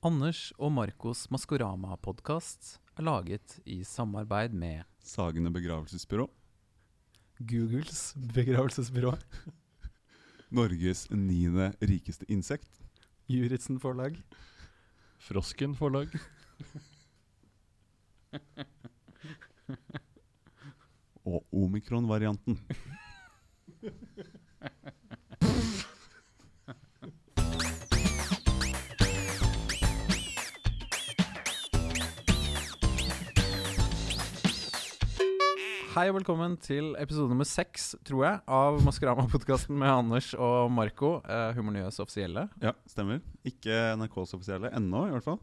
[0.00, 6.24] Anders og Marcos Maskorama-podkast er laget i samarbeid med Sagene begravelsesbyrå.
[7.44, 9.12] Googles begravelsesbyrå,
[10.56, 12.80] Norges niende rikeste insekt.
[13.28, 14.16] Juritzen forlag,
[15.20, 16.16] Frosken forlag.
[21.28, 22.56] Og omikron-varianten.
[35.90, 41.16] Hei og velkommen til episode nummer seks, tror jeg, av Maskorama-podkasten med Anders og Marco,
[41.24, 42.44] Uh, Humornyhets offisielle.
[42.62, 43.18] Ja, stemmer.
[43.42, 45.40] Ikke NRKs offisielle ennå, i hvert fall.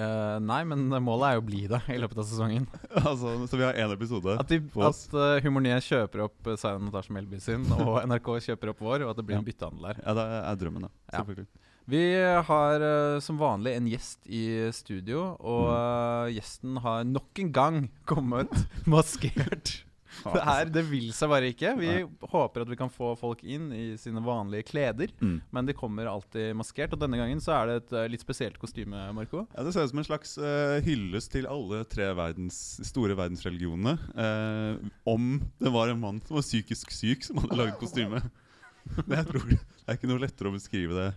[0.00, 2.64] Eh, nei, men målet er jo å bli det i løpet av sesongen.
[3.10, 4.38] altså, så vi har én episode.
[4.40, 5.02] At, de, på oss.
[5.10, 9.04] at uh, Humornyhet kjøper opp uh, Zain Natasha Melby sin, og NRK kjøper opp vår,
[9.04, 10.00] og at det blir en byttehandel her.
[10.06, 10.92] Ja, det er drømmen, da.
[11.10, 11.20] Ja.
[11.20, 11.50] Selvfølgelig.
[11.90, 12.02] Vi
[12.48, 17.78] har uh, som vanlig en gjest i studio, og eh, gjesten har nok en gang
[18.08, 18.52] kommet
[18.96, 19.80] maskert.
[20.24, 21.70] Det, er, det vil seg bare ikke.
[21.78, 21.90] Vi
[22.32, 25.36] håper at vi kan få folk inn i sine vanlige kleder, Mm.
[25.54, 26.92] men de kommer alltid maskert.
[26.96, 29.44] Og denne gangen så er det et eh, litt spesielt kostyme, Marco.
[29.54, 32.58] Ja, Det ser ut som en slags uh, hyllest til alle tre verdens,
[32.88, 33.96] store verdensreligionene.
[34.18, 38.20] Uh, om det var en mann som var psykisk syk, som hadde laget kostyme.
[39.06, 41.08] Men jeg tror det er ikke noe lettere å beskrive det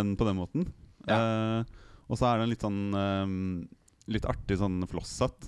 [0.00, 0.68] enn på den måten.
[1.10, 1.62] Eh,
[2.10, 3.36] og så er det en litt sånn um,
[4.10, 5.44] Litt artig sånn flosshatt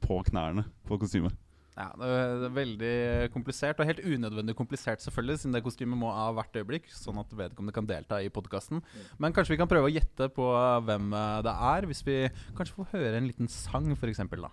[0.00, 1.34] på knærne på kostymet.
[1.74, 2.08] Ja, det
[2.46, 2.96] er veldig
[3.34, 7.32] komplisert, og helt unødvendig komplisert, selvfølgelig, siden det kostymet må av hvert øyeblikk, sånn at
[7.34, 8.78] vedkommende kan delta i podkasten.
[9.18, 10.46] Men kanskje vi kan prøve å gjette på
[10.86, 12.18] hvem eh, det er, hvis vi
[12.54, 14.22] kanskje får høre en liten sang, f.eks.
[14.30, 14.52] da.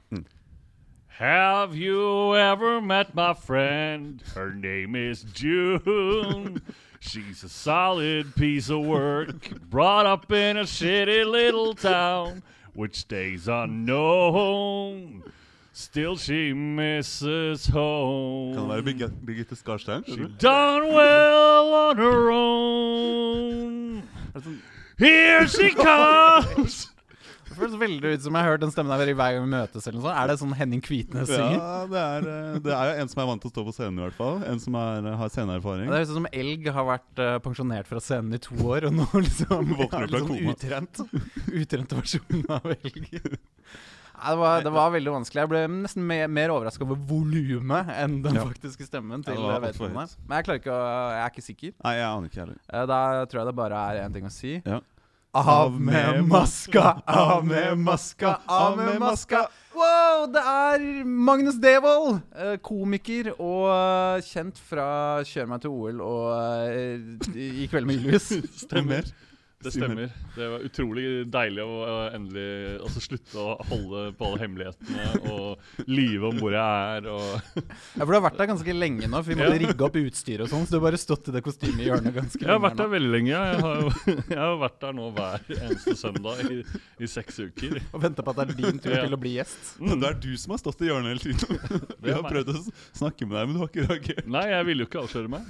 [1.19, 4.23] Have you ever met my friend?
[4.33, 6.63] Her name is June.
[6.99, 12.41] She's a solid piece of work, brought up in a shitty little town,
[12.73, 15.21] which stays unknown.
[15.73, 18.53] Still she misses home.
[18.55, 20.03] Kan det være Birgit- Birgitte Skarstein?
[20.05, 24.03] She done well on her own.
[24.99, 26.89] Here she comes.
[27.51, 29.49] Det føles veldig ut som jeg har hørt den stemmen der i hver gang vi
[29.51, 29.87] møtes.
[29.87, 30.19] eller noe sånt.
[30.21, 31.57] Er det sånn Henning Kvitnes synger?
[31.57, 33.73] Ja, det er, eh, det er jo en som er vant til å stå på
[33.75, 34.37] scenen, i hvert fall.
[34.47, 35.87] En som er, har sceneerfaring.
[35.91, 38.95] Det høres ut som Elg har vært uh, pensjonert fra scenen i to år, og
[39.01, 40.55] nå liksom sånn koma.
[40.55, 41.03] utrent.
[41.51, 43.11] Utrent versjon av Elg.
[44.21, 45.41] Det, var, det var veldig vanskelig.
[45.41, 48.45] Jeg ble nesten mer, mer overraska over volumet enn den Ja.
[48.45, 50.15] faktiske stemmen til eh, vedkommende.
[50.27, 51.73] Men jeg klarer ikke å Jeg er ikke sikker.
[51.83, 52.57] Nei, jeg aner ikke heller.
[52.73, 54.61] Eh, Da tror jeg det bare er én ting å si.
[54.65, 54.79] Ja.
[55.33, 59.45] Av med maska, av med maska, av med maska.
[59.73, 62.19] Wow, det er Magnus Devold!
[62.35, 68.27] eh, Komiker og eh, kjent fra 'Kjør meg til OL' og 'I kveld med Ylvis.
[68.67, 69.07] Stemmer.
[69.61, 70.09] Det stemmer.
[70.35, 71.75] Det var utrolig deilig å
[72.15, 72.45] endelig
[72.81, 77.09] altså, slutte å holde på alle hemmelighetene og lyve om hvor jeg er.
[77.11, 77.61] Og
[77.97, 79.61] Ja, for du har vært der ganske lenge nå, for vi måtte Ja.
[79.65, 80.65] rigge opp utstyr og sånn.
[80.65, 82.47] Så du har bare stått i det kostymet i hjørnet ganske lenge.
[82.47, 83.33] jeg har vært der veldig lenge.
[83.35, 83.83] Jeg har,
[84.35, 86.61] jeg har vært der nå hver eneste søndag i,
[87.05, 87.77] i seks uker.
[87.91, 89.03] Og venta på at det er din tur Ja.
[89.05, 89.75] til å bli gjest.
[89.81, 91.85] Men det er du som har stått i hjørnet hele tiden.
[92.01, 92.63] Vi har prøvd å
[92.97, 94.25] snakke med deg, men du har ikke reagert.
[94.31, 95.45] Nei, jeg ville jo ikke avsløre meg.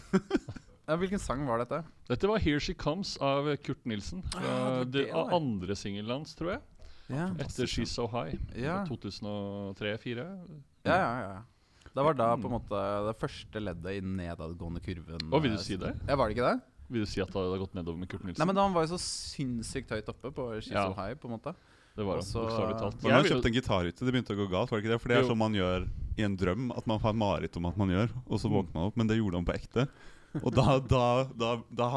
[0.91, 1.77] Ja, hvilken sang var dette?
[2.09, 4.21] Dette var 'Here She Comes' av Kurt Nilsen.
[4.33, 6.61] Fra Ah, det det, det, andre singelen hans, tror jeg.
[7.07, 8.35] Ja, Etter 'She's So High'.
[8.59, 8.83] Ja.
[8.85, 10.25] 2003-2004.
[10.83, 11.21] ja, ja.
[11.21, 11.41] ja.
[11.93, 15.23] Det var da på en måte det første leddet i nedadgående kurven.
[15.31, 15.93] Å, vil du si det?
[16.07, 16.61] Ja, Var det ikke det?
[16.91, 18.39] Vil du si at det hadde gått nedover med Kurt Nilsen?
[18.39, 20.87] Nei, men da Han var jo så sinnssykt høyt oppe på She's Ja.
[20.87, 21.15] So High.
[21.15, 21.55] på en måte
[21.95, 23.03] det var han også- bokstavelig talt.
[23.03, 24.71] Man han kjøpte en gitarhytte, det begynte å gå galt.
[24.71, 25.01] var det ikke det?
[25.01, 25.87] For det er sånn man gjør
[26.17, 28.83] i en drøm, at man har mareritt om at man gjør, og så våkner man
[28.87, 28.95] opp.
[28.97, 29.87] Men det gjorde han på ekte.
[30.39, 31.03] Og da, da,
[31.35, 31.89] da, da,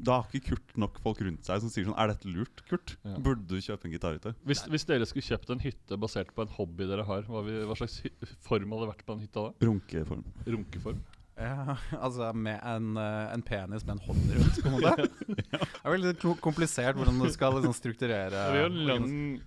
[0.00, 2.94] da har ikke Kurt nok folk rundt seg som sier sånn Er dette lurt, Kurt?
[3.04, 3.18] Ja.
[3.20, 4.32] Burde du kjøpe en gitarhytte?
[4.48, 7.58] Hvis, hvis dere skulle kjøpt en hytte basert på en hobby dere har, hva, vi,
[7.68, 8.00] hva slags
[8.46, 9.66] form hadde vært på den hytta da?
[9.68, 10.24] Runkeform.
[10.48, 11.02] Runkeform?
[11.40, 15.06] Ja, Altså med en, eh, en penis med en hånd rundt, på en måte.
[15.40, 19.06] Det er veldig komplisert hvordan du skal liksom strukturere Det er jo en lang,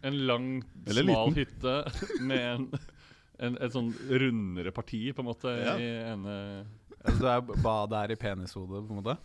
[0.10, 0.48] en lang
[0.90, 1.76] smal hytte
[2.26, 2.66] med en,
[3.46, 5.76] en, et sånn rundere parti, på en måte, Ja.
[5.78, 6.38] i ene
[7.04, 9.18] Altså, du er badet er i penishodet, på en måte.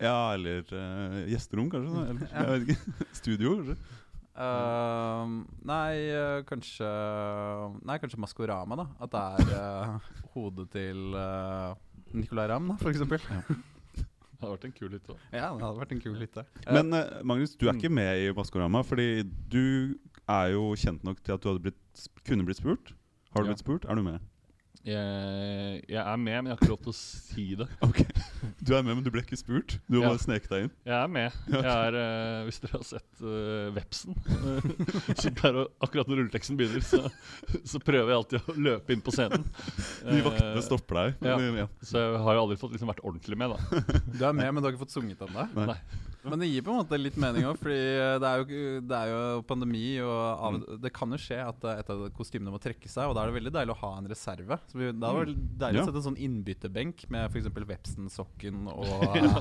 [0.00, 1.92] Ja, eller uh, gjesterom, kanskje?
[1.96, 2.94] da, Eller, jeg vet ikke.
[3.22, 3.76] Studio, kanskje?
[4.32, 5.32] Uh,
[5.68, 6.86] nei, eh, kanskje
[7.84, 8.86] Nei, kanskje Maskorama, da.
[9.04, 11.74] At det er uh, hodet til uh,
[12.16, 13.20] Nicolay Ramm, da, eksempel.
[13.92, 15.14] Det hadde vært en kul hytte.
[15.30, 16.46] Ja, det hadde vært en kul hytte.
[16.66, 19.22] Men uh, Magnus, du er ikke med i Maskorama, fordi
[19.52, 19.60] du
[20.32, 22.94] er jo kjent nok til at du hadde blitt, kunne blitt spurt.
[23.36, 23.52] Har du Ja.
[23.52, 23.84] blitt spurt?
[23.84, 24.18] Er du med?
[24.82, 27.68] Jeg, jeg er med, men jeg har ikke lov til å si det.
[27.86, 28.00] Ok,
[28.58, 29.76] Du er med, men du ble ikke spurt?
[29.86, 30.10] Du har Ja.
[30.10, 30.72] bare sneket deg inn?
[30.88, 31.36] Jeg er med.
[31.52, 36.58] Jeg er, uh, hvis dere har sett uh, Vepsen eh, Så pleier Akkurat når rulleteksten
[36.58, 37.04] begynner, så,
[37.62, 39.46] så prøver jeg alltid å løpe inn på scenen.
[40.02, 41.28] De vaktene stopper deg.
[41.30, 41.68] ja.
[41.86, 43.84] Så jeg har jo aldri fått liksom vært ordentlig med, da.
[44.18, 45.46] Du er med, men du har ikke fått sunget ennå?
[45.54, 45.68] Nei.
[45.74, 45.78] Nei.
[46.24, 47.78] Men det gir på en måte litt mening òg, fordi
[48.22, 51.80] det er, jo, det er jo pandemi, og av, det kan jo skje at eh,
[51.82, 54.06] et av kostymene må trekke seg, og da er det veldig deilig å ha en
[54.12, 54.58] reserve.
[54.70, 55.82] Så vi, Da er det veldig deilig Ja.
[55.82, 57.50] å sette en sånn innbytterbenk med f.eks.
[57.72, 58.86] Vepsen-sokken og,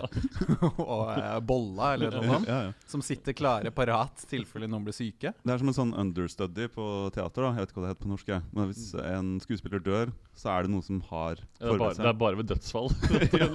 [0.81, 2.73] og og, bolla, eller noe sånt, Ja, ja.
[2.89, 5.33] som sitter klare parat i tilfelle noen blir syke.
[5.43, 6.85] Det er som en sånn understudy på
[7.15, 7.45] teater.
[7.45, 8.27] da Jeg vet ikke hva det heter på norsk.
[8.33, 8.41] jeg.
[8.57, 12.09] Men Hvis en skuespiller dør, så er det noe som har Det er bare, det
[12.09, 12.89] er bare ved dødsfall.
[13.41, 13.47] Ja.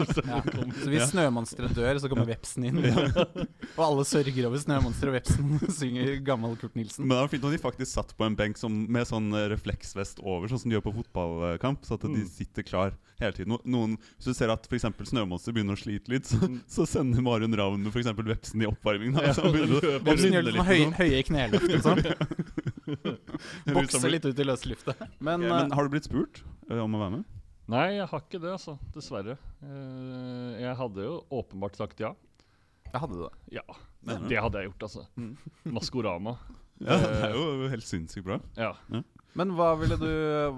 [0.76, 2.78] Så hvis snømonsteret dør, så kommer vepsen inn.
[3.16, 7.04] Og alle sørger over snømonsteret, og vepsen synger gammel Kurt Nilsen.
[7.06, 9.48] Men det var fint om de faktisk satt på en benk som, med sånn eh,
[9.52, 11.84] refleksvest over, sånn som de gjør på fotballkamp.
[11.86, 12.28] Så at de Mm.
[12.30, 13.56] sitter klar hele tiden.
[13.64, 14.86] Noen, hvis du ser at f.eks.
[15.10, 19.14] Snømonster begynner å slite litt, så, så sender Marion Ravn eksempel vepsen i oppvarming.
[19.16, 20.96] Da, Ja, så begynner å Vepsen gjør litt sånn høye, sånn.
[21.00, 22.04] høye kneløft og sånn.
[23.76, 25.00] Bokser litt ut i løsluftet.
[25.18, 27.24] Men, Ja, men eh, har du blitt spurt eh, om å være med?
[27.66, 28.76] Nei, jeg har ikke det, altså.
[28.94, 29.34] Dessverre.
[29.64, 32.12] Eh, jeg hadde jo åpenbart sagt ja.
[32.92, 33.32] Jeg hadde det.
[33.58, 33.64] Ja,
[34.06, 35.04] men det hadde jeg gjort, altså.
[35.16, 35.34] Mm.
[35.76, 36.36] Maskorama.
[36.78, 38.40] Ja, det er jo helt sinnssykt bra.
[38.58, 38.74] Ja.
[39.36, 40.08] Men hva ville du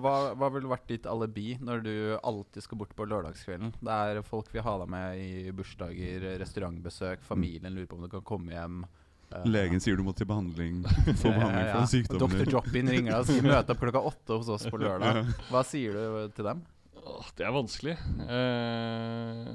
[0.02, 3.72] hva, hva ville vært ditt alibi når du alltid skal bort på lørdagskvelden?
[3.82, 8.12] Det er folk vil ha deg med i bursdager, restaurantbesøk, familien lurer på om du
[8.12, 8.80] kan komme hjem.
[9.28, 10.78] Uh, Legen sier du må til behandling
[11.20, 12.22] Få behandling for en sykdom.
[12.32, 12.70] Dr.
[12.72, 12.88] din.
[12.94, 15.34] Ringer deg og sier 'møte opp klokka åtte hos oss på lørdag'.
[15.50, 16.62] Hva sier du til dem?
[17.08, 17.94] Åh, det er vanskelig.
[18.28, 19.49] Eh,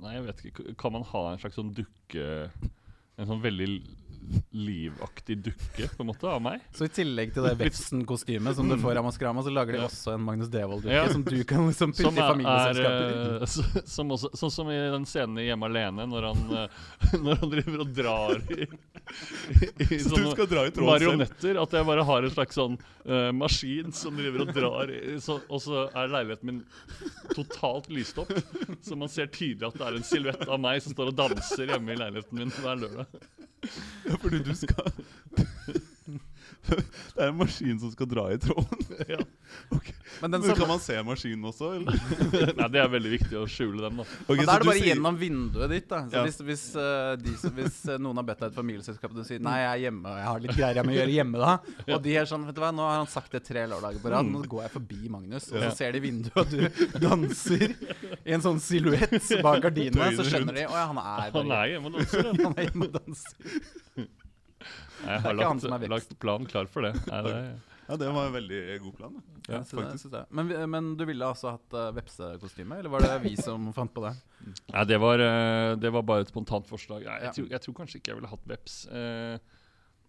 [0.00, 0.74] nei, jeg vet ikke.
[0.80, 2.28] Kan man ha en slags sånn dukke
[3.14, 3.68] En sånn veldig
[4.54, 6.62] livaktig dukke på en måte av meg?
[6.74, 9.88] Så i tillegg til det Vefsen-kostymet som du får av Maskorama, så lager de Ja.
[9.88, 11.08] også en Magnus Devold-dukke Ja.
[11.12, 13.42] som du kan liksom putte Som i er, er familieselskapet.
[13.42, 16.68] eh, som også, Sånn som i den scenen i Hjemme alene, når han, eh,
[17.24, 21.60] når han driver og drar i, i, i Så du sånne dra i marionetter.
[21.62, 25.40] At jeg bare har en slags sånn uh, maskin som driver og drar i, så,
[25.48, 26.62] Og så er leiligheten min
[27.34, 28.32] totalt lyst opp.
[28.82, 31.74] Så man ser tydelig at det er en silhuett av meg som står og danser
[31.74, 33.06] hjemme i leiligheten min hver lørdag.
[34.08, 34.92] Ja, fordi du skal
[36.68, 38.80] Det er en maskin som skal dra i tråden.
[39.08, 39.18] Ja.
[40.22, 41.98] Men den Men kan man se maskinen også, eller?
[42.58, 44.04] Nei, det er veldig viktig å skjule dem, da.
[44.24, 45.86] okay, Men da er det bare sier- gjennom vinduet ditt.
[45.90, 46.22] da Så Ja.
[46.26, 49.42] Hvis, hvis, uh, de, hvis eh, noen har bedt deg et familieselskap, og du sier
[49.44, 51.52] 'nei, jeg er hjemme, og jeg har litt greier jeg må gjøre hjemme', da
[51.94, 54.10] Og de er sånn 'vet du hva, nå har han sagt det tre lørdager på
[54.14, 55.70] rad, nå går jeg forbi Magnus', og Ja.
[55.70, 57.74] så ser de vinduet og du danser
[58.24, 61.66] i en sånn silhuett bak gardinene, så skjønner de 'å ja, han er Han er
[61.74, 62.22] hjemme og danser.
[62.24, 62.44] han.
[62.48, 63.82] han er hjemme og danser'.
[65.04, 66.94] Jeg har lagt, lagt planen klar for det.
[67.10, 67.38] Nei, det
[67.84, 69.16] Ja, det var en veldig god plan.
[69.18, 69.34] Da.
[69.52, 70.22] Ja, jeg.
[70.32, 74.06] Men, men du ville altså hatt uh, vepsekostyme, eller var det vi som fant på
[74.06, 74.14] det?
[74.72, 77.04] Nei, det var, eh, det var bare et spontant forslag.
[77.04, 77.34] Nei, jeg, Ja.
[77.36, 78.78] tror, jeg tror kanskje ikke jeg ville hatt veps.
[78.88, 79.36] Uh,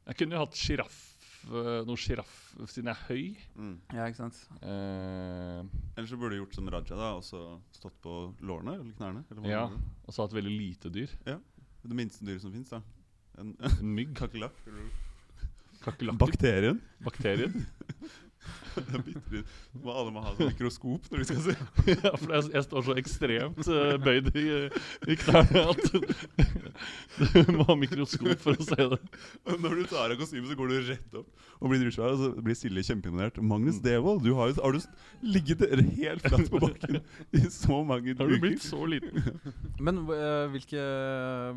[0.06, 1.02] jeg kunne jo hatt sjiraff.
[1.46, 2.32] noe sjiraff
[2.72, 3.26] siden jeg er høy.
[3.60, 3.74] Mm.
[3.94, 4.40] Ja, ikke sant?
[4.66, 5.60] Eh,
[5.98, 7.42] Ellers så burde du gjort som Raja da, og så
[7.76, 9.24] stått på lårene eller knærne.
[9.30, 9.66] Eller ja.
[10.06, 11.12] Og så hatt veldig lite dyr.
[11.26, 12.82] Det minste dyret som fins, da.
[13.38, 14.14] En En mygg.
[14.14, 14.54] kakerlakk.
[16.18, 16.82] Bakterien.
[17.04, 17.68] Bakterien.
[18.76, 19.54] Det er bitte litt-
[19.86, 21.56] Må alle må ha sånn mikroskop når de skal se.
[21.96, 24.46] ja, for jeg, jeg står så ekstremt uh, bøyd i,
[25.12, 25.84] i knærne at
[27.48, 29.00] du må ha mikroskop for å se det.
[29.62, 31.30] Når du tar av kostymet, så går du rett opp
[31.64, 32.14] og blir dritsvær.
[32.16, 33.38] Og så blir Silje kjempeimponert.
[33.46, 34.80] Magnus Devold, du har har du
[35.26, 35.62] ligget
[35.98, 37.00] helt flatt på bakken
[37.36, 38.22] i så mange uker?
[38.24, 39.24] Har du blitt så liten?
[39.84, 40.82] Men uh, hvilke,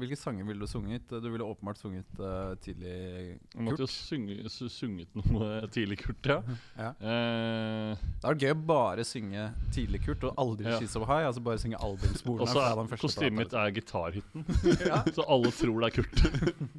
[0.00, 1.08] hvilke sanger ville du sunget?
[1.10, 6.28] Du ville åpenbart sunget uh, tidlig Jeg måtte jo synge, su- sunget noe tidlig, Kurt.
[6.30, 6.38] Ja.
[6.78, 6.90] Ja.
[7.02, 10.78] Eh, Det er gøy å bare synge tidlig Kurt, og aldri Ja.
[10.78, 11.26] She's So High.
[11.26, 12.42] Altså bare synge albumsporene.
[12.46, 14.44] og så er kostymet mitt er gitarhytten.
[14.90, 15.02] Ja.
[15.10, 16.16] Så alle tror det er Kurt.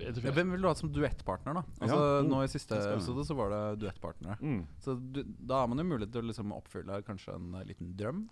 [0.00, 1.64] Ja, Hvem ville du hatt som duettpartner, da?
[1.80, 2.22] Altså Ja.
[2.26, 4.38] Nå i siste episode så var det duettpartnere.
[4.40, 4.64] Mm.
[4.80, 8.28] Så du, da har man jo mulighet til å liksom oppfylle kanskje en liten drøm.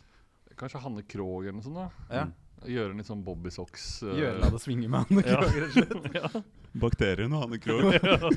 [0.59, 1.76] Kanskje Hanne Krogh eller noe sånt.
[1.76, 2.25] da Ja.
[2.28, 2.33] Mm.
[2.66, 4.02] Gjøre en litt sånn Bobby Socks.
[4.02, 5.36] eh, Gjøre la det svinge med Anne Ja.
[5.38, 6.14] Krogh, rett og slett.
[6.18, 6.42] ja.
[6.78, 7.92] Bakterien og Hanne Krogh.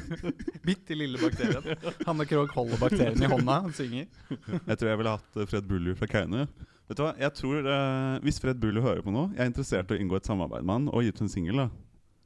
[0.68, 1.78] Bitte lille bakterien.
[2.08, 4.06] Hanne Krogh holder bakterien i hånda og synger.
[4.30, 6.46] Jeg tror jeg ville hatt eh, Fred Bulli fra Kaune.
[6.92, 9.94] Vet du hva, jeg tror uh, Hvis Fred Bulli hører på nå Jeg er interessert
[9.94, 11.62] i å inngå et samarbeid med han og gi ut en singel.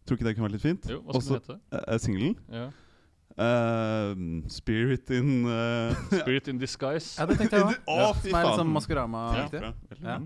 [0.08, 0.88] Tror ikke det kunne vært litt fint?
[0.90, 2.00] Jo, hva skal Også- den hete?
[2.02, 2.36] Singelen?
[2.50, 2.66] Ja.
[3.36, 7.14] Uh, Spirit in uh, Spirit in Disguise.
[7.20, 7.78] Ja, det tenkte jeg òg.
[7.92, 8.60] Å, fy Som er litt faen!
[8.62, 9.62] sånn Maskorama-aktig.
[9.62, 10.20] Ja, Ja.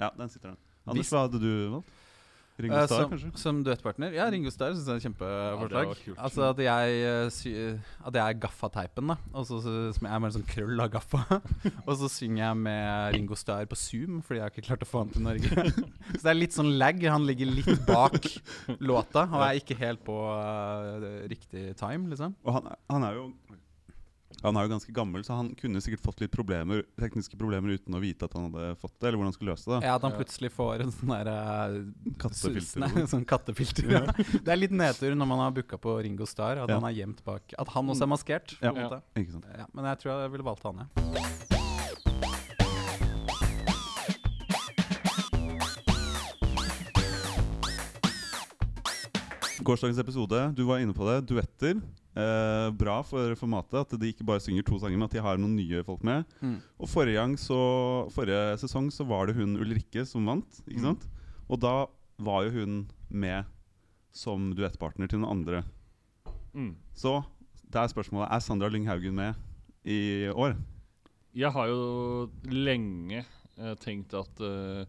[0.00, 0.58] Ja, den sitter der.
[0.90, 1.96] Anders, hva hadde du valgt?
[2.60, 3.30] Ringo Eh, Starr, som, kanskje?
[3.40, 4.12] som duettpartner?
[4.16, 5.86] Ja, Ringo Starr syns jeg er et kjempeforslag.
[5.90, 6.18] var kult.
[6.18, 7.52] altså at jeg, eh, sy
[8.06, 9.16] At jeg er gaffateipen, da.
[9.32, 11.40] Og så, så, som jeg er mer sånn krøll av gaffa.
[11.88, 14.90] og så synger jeg med Ringo Starr på Zoom, fordi jeg har ikke klart å
[14.90, 15.66] få han til Norge.
[16.18, 17.00] så det er litt sånn lag.
[17.10, 18.20] Han ligger litt bak
[18.80, 22.36] låta og er ikke helt på uh, riktig time, liksom.
[22.44, 23.30] Og han, han er jo
[24.42, 27.96] han er jo ganske gammel, så han kunne sikkert fått litt problemer tekniske problemer uten
[27.98, 29.80] å vite at han hadde fått det, eller hvordan han skulle løse det.
[29.84, 31.34] Ja, At han plutselig får en sånn derre
[32.22, 32.80] Kattefilter.
[32.86, 33.90] Nei, sånn kattefilter.
[33.98, 34.04] Ja.
[34.16, 36.78] Det er litt nedtur når man har booka på Ringo Starr, at Ja.
[36.80, 38.56] han er gjemt bak At han også er maskert.
[38.62, 38.72] Ja.
[39.18, 39.50] Ikke sant?
[39.58, 41.10] Ja, men jeg tror jeg ville valgt han, ja.
[49.60, 51.18] Gårsdagens episode, du var inne på det.
[51.28, 51.80] Duetter.
[52.20, 55.40] Eh, bra for formatet at de ikke bare synger to sanger, men at de har
[55.40, 56.24] noen nye folk med.
[56.42, 56.58] Mm.
[56.78, 57.58] Og forrige, så,
[58.14, 60.60] forrige sesong så var det hun Ulrikke som vant.
[60.68, 61.00] Ikke Mm.
[61.50, 61.74] Og da
[62.20, 62.76] var jo hun
[63.10, 63.44] med
[64.12, 65.64] som duettpartner til noen andre.
[66.54, 66.74] Mm.
[66.94, 67.24] Så
[67.70, 69.34] det er spørsmålet er Sandra Lynghaugen med
[69.86, 70.56] i år.
[71.34, 73.24] Jeg har jo lenge
[73.58, 74.84] eh, tenkt at, eh,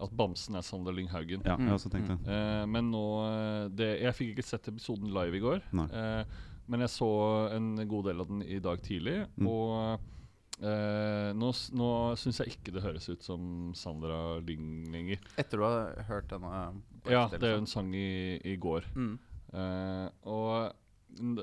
[0.00, 1.42] at Bamsen er Sander Lynghaugen.
[1.44, 2.18] Ja, jeg Mm, har også tenkt det.
[2.30, 5.60] Eh, men nå eh, det, Jeg fikk ikke sett episoden live i går.
[5.72, 5.88] Nei.
[6.70, 7.10] Men jeg så
[7.56, 9.16] en god del av den i dag tidlig.
[9.40, 9.48] Mm.
[9.50, 11.50] Og eh, nå,
[11.80, 11.88] nå
[12.20, 15.24] syns jeg ikke det høres ut som Sandra Lyng lenger.
[15.40, 16.52] Etter du har hørt denne
[17.10, 18.86] Ja, det er jo en sang i, i går.
[18.94, 19.18] mm.
[19.50, 20.70] Eh, og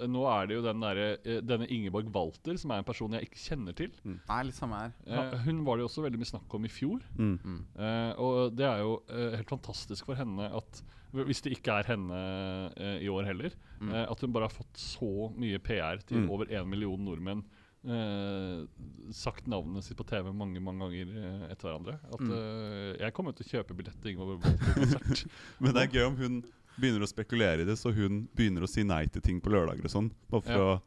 [0.07, 3.27] nå er det jo den derre eh, denne Ingeborg Walter, som er en person jeg
[3.27, 3.91] ikke kjenner til.
[4.07, 4.93] Nei, litt samme her.
[5.03, 7.03] Eh, hun var det jo også veldig mye snakk om i fjor.
[7.17, 7.33] Mm.
[7.43, 7.57] Mm.
[7.75, 10.81] Eh, og det er jo eh, helt fantastisk for henne at
[11.25, 13.93] Hvis det ikke er henne eh, i år heller, Mm.
[13.93, 16.29] eh, at hun bare har fått så mye PR til Mm.
[16.29, 17.43] over én million nordmenn.
[17.87, 18.65] eh,
[19.13, 21.99] sagt navnet sitt på TV mange mange ganger eh, etter hverandre.
[22.11, 22.31] At Mm.
[22.33, 25.25] eh, Jeg kommer til å kjøpe billett til Ingeborg på konsert
[25.61, 26.43] Men det er gøy om hun
[26.79, 29.85] begynner å spekulere i det, så hun begynner å si nei til ting på lørdager
[29.85, 30.11] og sånn.
[30.29, 30.57] Bare for Ja.
[30.75, 30.81] å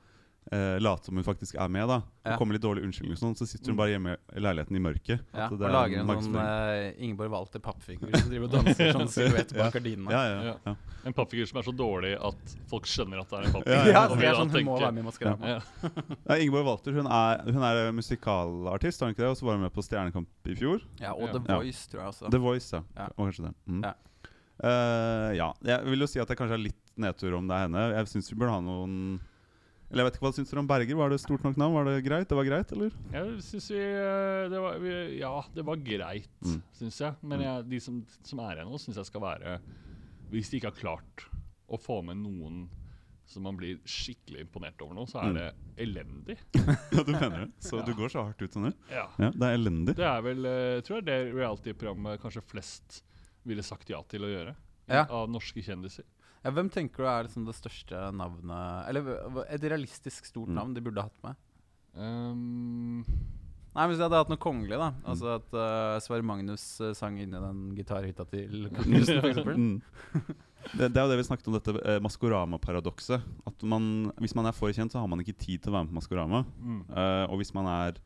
[0.52, 1.96] eh, late som hun faktisk er med, da.
[2.02, 2.36] Og Ja.
[2.36, 3.36] kommer litt dårlig unnskyldning og sånn.
[3.38, 3.78] Så sitter hun Mm.
[3.78, 5.20] bare hjemme i leiligheten i mørket.
[5.32, 8.50] Ja, At og det er lager en sånn eh, Ingeborg Walter pappfigur som driver og
[8.50, 10.10] danser sånn silhuett bak gardinene.
[10.10, 10.54] Ja, ja, Ja.
[10.66, 10.74] ja.
[11.06, 13.76] En pappfigur som er så dårlig at folk skjønner at det er en pappfigur.
[13.76, 15.46] Ja, Ja, ja, så det er sånn Hun må være med i Maskorama.
[15.46, 15.60] Ja.
[16.28, 19.30] Ja, Ingeborg Walter hun er, hun er musikalartist, hun ikke det?
[19.30, 20.82] Og så var hun med på Stjernekamp i fjor.
[21.00, 21.32] Ja, og Ja.
[21.38, 22.30] The Voice, tror jeg også.
[22.30, 22.82] The Voice, ja.
[22.96, 23.08] Ja.
[23.16, 23.54] Var kanskje det.
[23.68, 23.82] Mm.
[23.84, 23.94] Ja.
[24.62, 25.52] Uh, ja.
[25.64, 27.84] Jeg vil jo si at det kanskje er litt nedtur om det er henne.
[27.96, 29.20] Jeg syns vi burde ha noen
[29.90, 30.94] Eller jeg vet ikke hva syns dere om Berger?
[31.00, 31.74] Var det stort nok navn?
[31.74, 32.28] Var det greit?
[32.30, 32.92] Det var greit, eller?
[33.10, 36.62] Jeg synes vi, eh, det var, vi Ja, det var greit, Mm.
[36.78, 37.14] syns jeg.
[37.22, 37.44] Men Mm.
[37.44, 39.60] jeg, de som, som er igjen nå, syns jeg skal være
[40.30, 41.24] Hvis de ikke har klart
[41.68, 42.68] å få med noen
[43.26, 45.34] som man blir skikkelig imponert over nå, så er Mm.
[45.34, 46.36] det elendig.
[46.92, 47.52] Ja, du mener det?
[47.60, 47.84] Så Ja.
[47.84, 48.74] du går så hardt ut som det?
[48.90, 49.08] Ja.
[49.18, 49.96] Ja, det er elendig.
[49.96, 53.02] Det er vel jeg tror jeg det reality-programmet kanskje flest
[53.44, 54.54] ville sagt ja til å gjøre.
[54.88, 55.04] Ja.
[55.10, 56.04] Av norske kjendiser.
[56.44, 60.54] Ja, hvem tenker du er liksom det største navnet Eller et realistisk stort Mm.
[60.56, 61.36] navn de burde hatt med?
[61.94, 63.04] Um,
[63.74, 64.88] Nei, Hvis de hadde hatt noe kongelig, da.
[65.06, 69.44] Altså at uh, Sverre Magnus uh, sang inn i den gitarhytta til Magnusen f.eks.
[69.60, 69.82] Mm.
[70.76, 73.22] Det, det er jo det vi snakket om, dette eh, Maskorama-paradokset.
[73.48, 75.86] At man, Hvis man er for kjent, så har man ikke tid til å være
[75.86, 76.42] med på Maskorama.
[76.60, 76.82] mm.
[76.90, 77.96] Uh, og hvis man er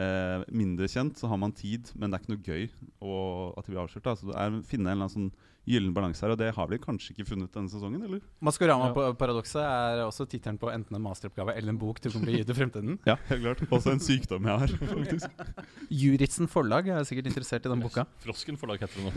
[0.00, 2.64] eh, mindre kjent, så har man tid, men det er ikke noe gøy
[3.00, 3.16] å,
[3.58, 4.08] at de blir avslørt.
[4.20, 5.32] Så det er å finne en eller annen sånn
[5.64, 8.20] gyllen balanse her, og det har vi kanskje ikke funnet denne sesongen, eller?
[8.44, 12.38] Maskorama-paradokset er også tittelen på enten en masteroppgave eller en bok du kommer til å
[12.42, 12.98] gi til fremtiden.
[13.08, 13.64] Ja, helt klart.
[13.72, 15.28] Også en sykdom jeg har, faktisk.
[15.92, 18.02] Juritzen forlag er sikkert interessert i den boka.
[18.24, 19.12] Frosken forlag heter det nå.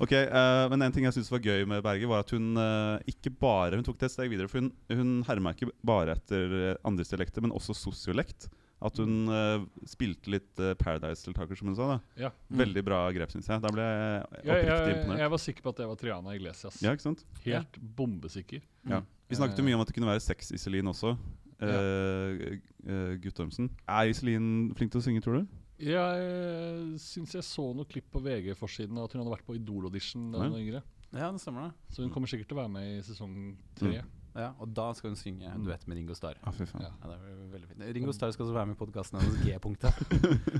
[0.03, 2.99] Ok, uh, Men en ting jeg syntes var gøy med Berge, var at hun uh,
[3.09, 4.50] ikke bare Hun tok det et steg videre.
[4.53, 8.49] For hun, hun herma ikke bare etter eh, andres dialekter, men også sosiolekt.
[8.85, 11.87] At hun uh, spilte litt Paradise-deltaker, som hun sa.
[11.95, 12.33] da Ja.
[12.61, 13.62] Veldig bra grep, syns jeg.
[13.65, 15.23] Da ble jeg Jeg, oppriktig jeg, imponert.
[15.25, 16.81] jeg var sikker på at det var Triana Iglesias.
[16.85, 17.25] Ja, ikke sant?
[17.47, 18.61] Helt bombesikker.
[18.93, 19.00] Ja.
[19.31, 21.17] Vi snakket jo mye om at det kunne være sex-Iselin også.
[21.57, 23.71] Uh, Guttormsen.
[23.88, 25.57] Er Iselin flink til å synge, tror du?
[25.78, 30.45] Jeg syns jeg så noe klipp på VG-forsiden at hun hadde vært på Idol-audition da
[30.45, 30.83] hun var yngre.
[31.16, 31.95] Ja, det stemmer det.
[31.95, 33.35] Så hun kommer sikkert til å være med i sesong
[33.78, 34.02] tre.
[34.37, 36.37] Ja, Og da skal hun synge en duett med Ringo Starr.
[36.45, 36.83] Ah, fy faen.
[36.85, 36.90] Ja.
[37.00, 37.85] Ja, det blir veldig fint.
[37.97, 40.00] Ringo Starr skal også være med i podkasten hennes G-punktet.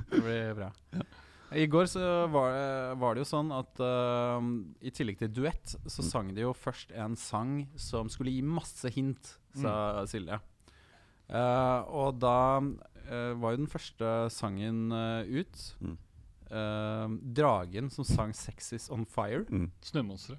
[0.09, 0.71] Det blir bra.
[1.55, 2.01] I går så
[2.33, 4.41] var det, var det jo sånn at uh,
[4.83, 6.09] i tillegg til duett, så Mm.
[6.09, 10.41] sang de jo først en sang som skulle gi masse hint, sa Silje.
[11.27, 15.97] Uh, og da uh, var jo den første sangen uh, ut Mm.
[16.51, 19.43] uh, Dragen som sang 'Sex Is On Fire'.
[19.49, 19.69] Mm.
[19.83, 20.37] Snømonstre.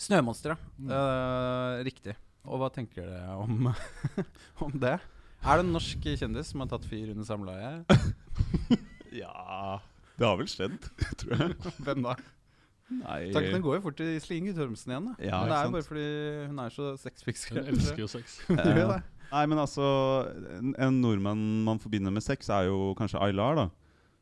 [0.00, 0.56] Snømonstre.
[0.78, 0.88] Mm.
[0.88, 2.16] Uh, riktig.
[2.48, 3.68] Og hva tenker dere om,
[4.64, 4.96] om det?
[5.44, 7.84] Er det en norsk kjendis som har tatt fyr under samleie?
[9.12, 9.80] Ja
[10.18, 10.76] Det har vel skjedd,
[11.20, 11.54] tror jeg.
[11.84, 12.14] Hvem da?
[12.90, 15.08] Nei Tankene går jo fort til Iselin Guttormsen igjen.
[15.12, 16.06] da Ja, Men det er jo bare fordi
[16.50, 18.40] hun er så Hun elsker jo sex.
[18.48, 19.02] Det.
[19.30, 19.84] Nei, men altså
[20.58, 23.68] En, en nordmann man forbinder med sex, er jo kanskje Aylar, da.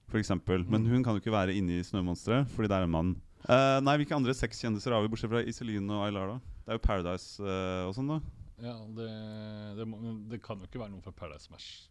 [0.08, 0.64] For eksempel.
[0.68, 3.10] Men hun kan jo ikke være inni Snømonsteret, fordi det er en mann.
[3.44, 6.56] Uh, nei, hvilke andre sexkjendiser har vi, bortsett fra Iselin og Aylar, da?
[6.64, 8.18] Det er jo Paradise uh, og sånn, da.
[8.64, 9.08] Ja, det,
[9.78, 10.00] det, må,
[10.32, 11.86] det kan jo ikke være noen fra Paradise Smash.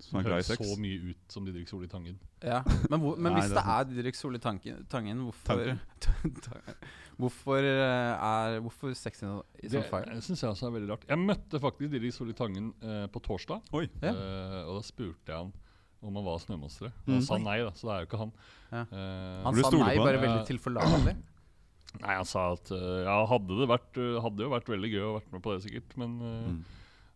[0.00, 0.66] Som er glad i Høres sex.
[0.70, 2.18] så mye ut som Didrik Solli Tangen.
[2.42, 2.62] Ja.
[2.88, 5.64] Men, hvor, men Nei, hvis det er er Didrik Solli Tangen, Tangen hvorfor.
[7.20, 9.80] Hvorfor eh, er Hvorfor Sex in is Fire?
[9.82, 10.20] Det fire?
[10.24, 11.02] syns jeg også er veldig rart.
[11.10, 13.60] Jeg møtte faktisk Didrik Solli Tangen eh, på torsdag.
[13.76, 13.86] Oi.
[14.00, 14.14] Ja.
[14.14, 15.52] Eh, og da spurte jeg han
[16.00, 16.94] om han var snømonsteret.
[17.04, 17.12] Mm.
[17.18, 18.30] han sa nei, da, så det er jo ikke han.
[18.70, 18.80] Ja.
[18.88, 21.12] Eh, Han sa nei bare veldig tilforlatelig.
[22.06, 25.04] nei, han sa at eh, ja, hadde det vært eh, Hadde jo vært veldig gøy
[25.04, 25.96] å vært med på det, sikkert.
[26.00, 26.62] Men eh, Mm.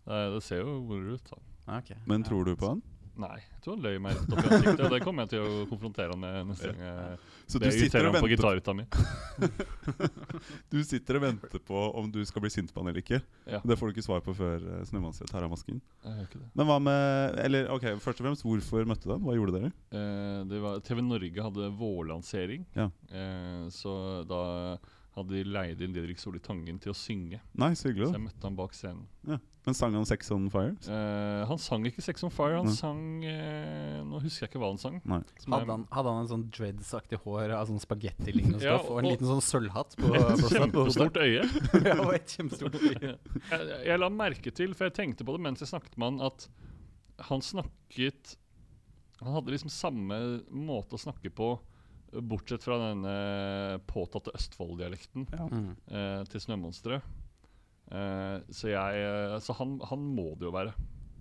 [0.05, 1.31] det, det ser jo moro ut.
[1.33, 1.41] da.
[1.66, 1.94] Ah, ok.
[2.06, 2.28] Men Ja.
[2.28, 2.83] tror du på han?
[3.14, 4.80] Nei, jeg tror han løy meg rett opp i ansiktet.
[4.83, 7.18] Og det kommer jeg til å konfrontere han med neste gang jeg
[7.52, 8.87] Så du sitter, og venter på
[10.73, 13.21] du sitter og venter på om du skal bli sint på han eller ikke.
[13.47, 13.61] Ja.
[13.62, 15.78] Det får du ikke svar på før uh, Snømannsrett tar av masken.
[16.02, 19.23] Men hva med Eller ok, først og fremst, hvorfor møtte du ham?
[19.28, 19.71] Hva gjorde dere?
[19.94, 22.88] Eh, det var, TV Norge hadde vårlansering, Ja.
[23.12, 24.42] eh, så da
[25.14, 27.40] hadde de leid inn Didrik Solli Tangen til å synge.
[27.54, 28.12] Nei, så Så hyggelig.
[28.12, 29.04] jeg møtte han bak scenen.
[29.28, 29.38] Ja.
[29.64, 30.75] Men sang han Sex on Fire?
[30.92, 32.56] Eh, han sang ikke 'Sex on Fire'.
[32.59, 32.75] Han Nei.
[32.76, 34.99] sang eh, Nå husker jeg ikke hva han sang.
[35.09, 35.23] Nei.
[35.49, 39.09] Hadde han, hadde han en sånn dreads-aktig hår av sånn spagetti-lignende Ja, stoff og en
[39.09, 41.47] liten sånn sølvhatt på, et kjempestort øye.
[41.80, 43.14] ja, og et kjempestort øye.
[43.50, 46.21] jeg, jeg la merke til, for jeg tenkte på det mens jeg snakket med han,
[46.28, 46.49] at
[47.30, 48.37] han snakket
[49.23, 50.16] Han hadde liksom samme
[50.50, 51.54] måte å snakke på,
[52.23, 55.76] bortsett fra denne påtatte Østfold-dialekten Mm.
[55.90, 57.02] eh, til Snømonsteret.
[57.92, 60.73] Eh, så jeg eh, Så han, han må det jo være.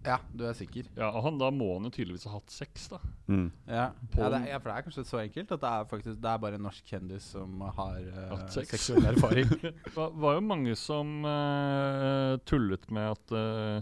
[0.03, 0.83] Ja, du er sikker.
[0.97, 2.97] Ja, og han, Da må han jo tydeligvis ha hatt sex, da.
[3.31, 3.45] Mm.
[3.67, 5.85] Ja, På- ja, det, er, ja for det er kanskje så enkelt at det er
[5.87, 8.69] faktisk Det er bare en norsk kjendis som har eh, sex.
[8.75, 9.47] seksuell erfaring.
[9.63, 13.81] Det var, var jo mange som eh, tullet med at eh,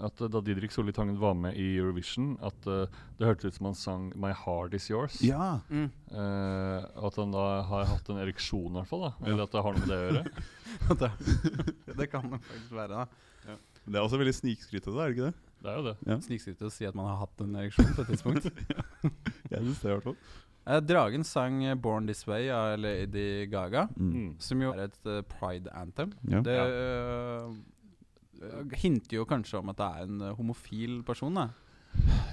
[0.00, 2.86] at eh, da Didrik Solli Tangen var med i Eurovision, at uh,
[3.18, 5.18] det hørtes ut som han sang 'My Heart Is Yours'.
[5.24, 5.60] Ja!
[5.68, 5.90] Mm.
[6.10, 9.06] Uh, at han da har hatt en ereksjon, i hvert fall.
[9.08, 10.24] da Eller at det har noe med det å gjøre.
[11.02, 11.10] det,
[12.02, 13.02] det kan det faktisk være.
[13.04, 15.34] da Det er også veldig snikskrytete, er det ikke det?
[15.62, 15.96] Det er jo det.
[16.10, 16.16] Ja.
[16.22, 18.48] Snikskrytete å si at man har hatt en ereksjon på et tidspunkt.
[19.52, 20.16] Jeg synes det i hvert fall.
[20.62, 24.12] Eh, Dragen sang 'Born This Way' av Lady Gaga, Mm.
[24.14, 24.34] Mm.
[24.38, 26.12] som jo er et uh, pride anthem.
[26.30, 26.40] Ja.
[26.40, 27.54] Det eh,
[28.74, 31.34] hinter jo kanskje om at det er en eh, homofil person.
[31.34, 31.48] da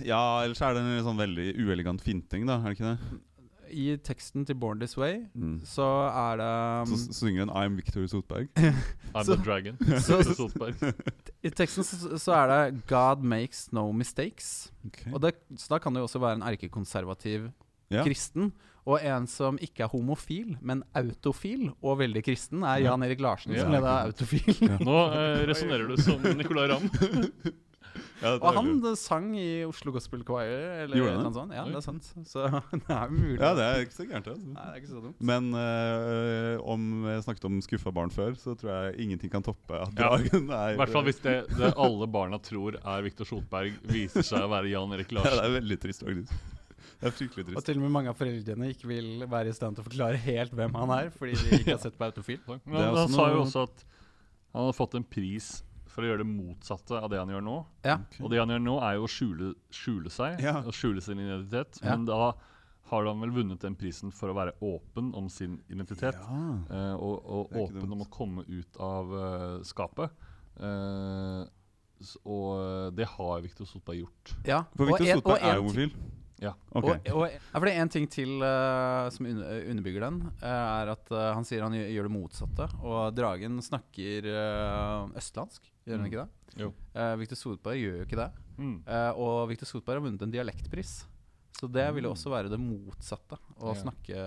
[0.08, 2.62] ja, ellers er det en sånn veldig uelegant finting, da.
[2.63, 3.19] Er det ikke det?
[3.76, 5.60] I teksten til 'Born This Way' Mm.
[5.67, 8.48] så er det Så um, Så synger den 'I'm Victor Sotberg'.
[9.13, 9.78] I'm Så- the Dragon.
[10.00, 10.93] så-.
[11.43, 14.72] I teksten så, så er det 'God makes no mistakes'.
[14.88, 15.12] Okay.
[15.13, 17.52] Og det, Så da kan det jo også være en erkekonservativ
[17.91, 18.04] Ja.
[18.04, 18.54] kristen.
[18.87, 23.53] Og en som ikke er homofil, men autofil og veldig kristen, er Jan Erik Larsen,
[23.53, 23.63] Ja.
[23.63, 24.77] som leder av Ja.
[24.79, 26.89] Nå eh, resonnerer du som Nicolay Ramm.
[28.21, 31.53] Ja, Og han eh, sang i Oslo Gospel Choir, eller Gjorde han sånt.
[31.55, 32.09] Ja, det er sant.
[32.27, 32.43] Så
[32.75, 33.37] det er mulig.
[33.39, 34.27] ja, det er ikke så gærent.
[34.27, 34.51] Altså.
[34.53, 35.23] Nei, det er ikke så dumt.
[35.31, 39.79] Men øh, om jeg snakket om skuffa barn før, så tror jeg ingenting kan toppe
[39.79, 40.11] at Ja.
[40.19, 44.45] Er I hvert fall hvis det, det alle barna tror er Viktor Solberg, viser seg
[44.45, 45.31] å være Jan Erik Larsen.
[45.35, 46.59] ja, Det er veldig trist, faktisk.
[46.99, 49.77] Det er fryktelig Og til og med mange av foreldrene ikke vil være i stand
[49.77, 52.41] til å forklare helt hvem han er, fordi de ikke har sett på Autofil.
[52.65, 53.83] Men han, også sa jo også at
[54.49, 55.49] han hadde fått en pris
[55.89, 57.55] for å gjøre det motsatte av det han gjør nå.
[57.88, 57.97] Ja.
[58.19, 60.59] Og det han gjør nå, er jo å skjule, skjule seg Ja.
[60.62, 61.79] og skjule sin identitet.
[61.83, 61.95] Ja.
[61.95, 62.33] Men da
[62.89, 66.17] har han vel vunnet den prisen for å være åpen om sin identitet.
[66.19, 66.43] Ja.
[66.67, 67.95] eh, og og åpen dumt.
[67.95, 70.13] om å komme ut av uh, skapet.
[70.59, 71.45] Uh,
[72.25, 74.33] og det har Victor Sotberg gjort.
[74.47, 74.63] Ja.
[74.75, 75.93] For Victor Sotberg er homofil?
[76.39, 76.54] Ja.
[76.71, 76.95] Okay.
[77.12, 80.45] Og, og, ja, for det er en ting til uh, som un underbygger den, uh,
[80.80, 82.67] er at uh, han sier han gjør, det motsatte.
[82.80, 84.30] Og Dragen snakker
[85.19, 86.12] østlandsk, gjør han Mm.
[86.12, 86.62] ikke det?
[86.63, 86.69] Jo.
[86.95, 88.30] Uh, Victor Sotberg gjør jo ikke det.
[88.60, 88.78] Mm.
[88.88, 91.06] Eh, og Victor Sotberg har vunnet en dialektpris.
[91.60, 93.38] Så det ville jo også være det motsatte.
[93.60, 93.82] Å Ja.
[93.82, 94.23] snakke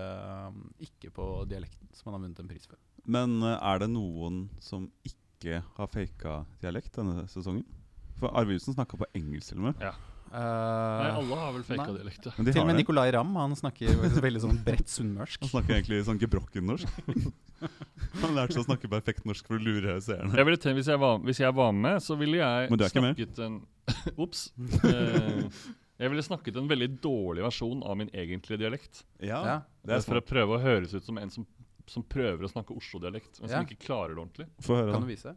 [0.81, 2.77] ikke på dialekten som han har vunnet en pris for.
[3.05, 7.65] Men er det noen som ikke har faka dialekt denne sesongen?
[8.17, 9.81] For Arve Johnsen snakka på engelsk til og med.
[10.33, 12.23] Eh, Nei, alle har vel faka dialekt.
[12.25, 12.75] til og med det.
[12.79, 15.43] Nicolay Ramm han snakker veldig sånn bredt sunnmørsk.
[15.45, 16.89] Han snakker egentlig sånn gebrokken norsk.
[18.19, 20.33] Han lærte seg å snakke perfekt norsk for å lure seerne.
[20.35, 23.15] Jeg ville tenkt, hvis, jeg var, hvis jeg var med, så ville jeg ikke med?
[23.15, 23.55] snakket en
[24.25, 24.41] Ops.
[24.83, 25.47] Uh,
[26.01, 29.03] jeg ville snakket en veldig dårlig versjon av min egentlige dialekt.
[29.23, 29.55] Ja, Ja.
[29.85, 31.45] det er for å prøve å høres ut som en som,
[31.87, 33.63] som prøver å snakke Oslo-dialekt, men som Ja.
[33.63, 34.49] ikke klarer det ordentlig.
[34.65, 35.35] Få høre, Kan du vise?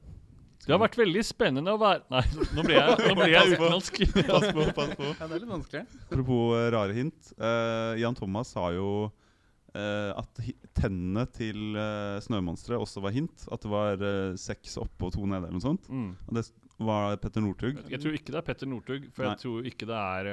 [0.64, 2.22] Det har vært veldig spennende å være Nei,
[2.56, 4.00] nå blir jeg, nå blir jeg utenlandsk.
[4.16, 5.10] Pass på, pass på.
[5.12, 5.82] Ja, det er litt vanskelig.
[6.08, 7.32] Apropos eh, rare hint.
[7.38, 10.42] Uh, Jan Thomas sa jo uh, at
[10.78, 13.46] tennene til uh, snømonsteret også var hint.
[13.52, 15.86] At det var uh, seks oppe og to nede, eller noe sånt.
[15.86, 16.10] Mm.
[16.26, 16.46] Og det
[16.86, 17.84] var Petter Northug.
[17.92, 19.34] Jeg tror ikke det er Petter Northug, for Nei.
[19.34, 20.32] jeg tror ikke det er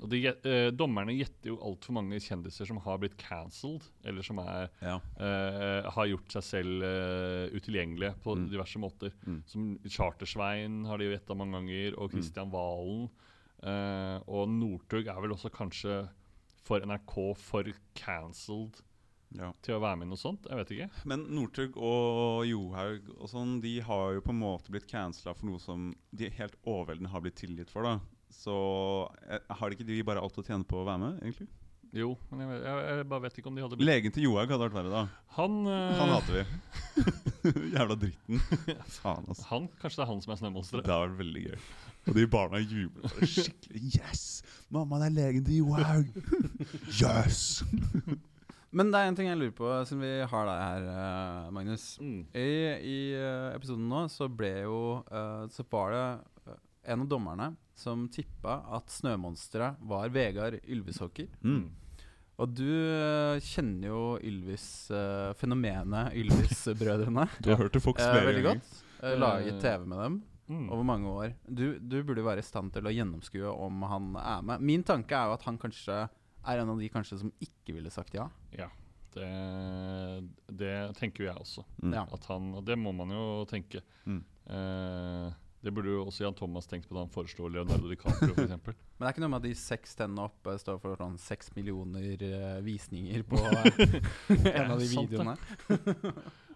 [0.00, 4.38] og de, eh, Dommerne gjetter jo altfor mange kjendiser som har blitt cancelled, eller som
[4.38, 4.96] er, Ja.
[5.20, 8.48] eh, har gjort seg selv uh, utilgjengelige på Mm.
[8.50, 9.12] diverse måter.
[9.26, 9.42] Mm.
[9.46, 13.10] Som Chartersvein har de jo gjetta mange ganger, og Kristian Valen.
[13.62, 16.08] eh, og Northug er vel også kanskje
[16.64, 18.80] for NRK for cancelled
[19.36, 19.52] ja.
[19.62, 20.46] til å være med i noe sånt.
[20.48, 20.90] Jeg vet ikke.
[21.04, 25.46] Men Northug og Johaug og sånn, de har jo på en måte blitt cancela for
[25.50, 27.82] noe som de helt overveldende har blitt tilgitt for.
[27.82, 28.00] da
[28.30, 28.54] Så
[29.28, 31.48] har har ikke de bare alt å tjene på å være med, egentlig?
[31.90, 34.22] Jo, men jeg, vet- jeg, jeg bare vet ikke om de hadde blitt Legen til
[34.28, 35.00] Johaug hadde vært verre, da.
[35.34, 36.44] Han, eh, Han hater vi.
[37.74, 38.42] Jævla dritten.
[39.00, 39.46] Faen, altså.
[39.50, 41.56] han, Kanskje det er han som er Det har vært veldig gøy.
[42.06, 43.82] Og de barna jubler skikkelig.
[43.98, 44.22] Yes!
[44.70, 46.14] Mamma, det er legen til Johaug!
[47.02, 47.64] Yes!
[48.70, 51.86] Men det er en ting jeg lurer på, siden vi har deg her, eh, Magnus.
[51.98, 52.20] Mm.
[52.38, 52.46] I,
[52.86, 54.78] i eh, episoden nå så ble jo
[55.10, 56.04] eh, Så var det
[56.52, 61.28] eh, en av dommerne som tippa at snømonsteret var Vegard Ylvisåker.
[61.44, 61.68] Mm.
[62.40, 68.28] Og du eh, kjenner jo Ylvis-fenomenet, fenomenet Ylvis-brødrene Du har hørt det Fox flere uh,
[68.30, 68.70] veldig godt.
[69.02, 70.64] Uh, laget TV med dem Mm.
[70.74, 71.34] over mange år.
[71.46, 74.64] Du, du burde være i stand til å gjennomskue om han er med.
[74.66, 77.92] Min tanke er jo at han kanskje er en av de kanskje som ikke ville
[77.94, 78.24] sagt ja.
[78.58, 78.66] Ja.
[79.14, 79.28] Det,
[80.58, 81.64] det tenker jo jeg også.
[81.82, 81.94] Mm.
[82.02, 83.84] At han, og det må man jo tenke.
[84.06, 84.20] Mm.
[84.50, 88.50] Eh, det burde jo også Jan Thomas tenkt på da han foreslo Leonardo DiCaprio, f.eks.
[88.96, 91.52] Men det er ikke noe med at de seks tennene oppe står for sånn seks
[91.56, 95.36] millioner eh, visninger på en av de sant, videoene.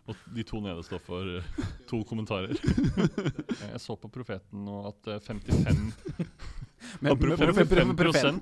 [0.05, 2.53] Og de to nede står for eh, to kommentarer.
[2.53, 5.85] Eh, jeg så på Profeten nå at eh, 55
[7.01, 8.41] Med, med, med, med, med, 55 profeten,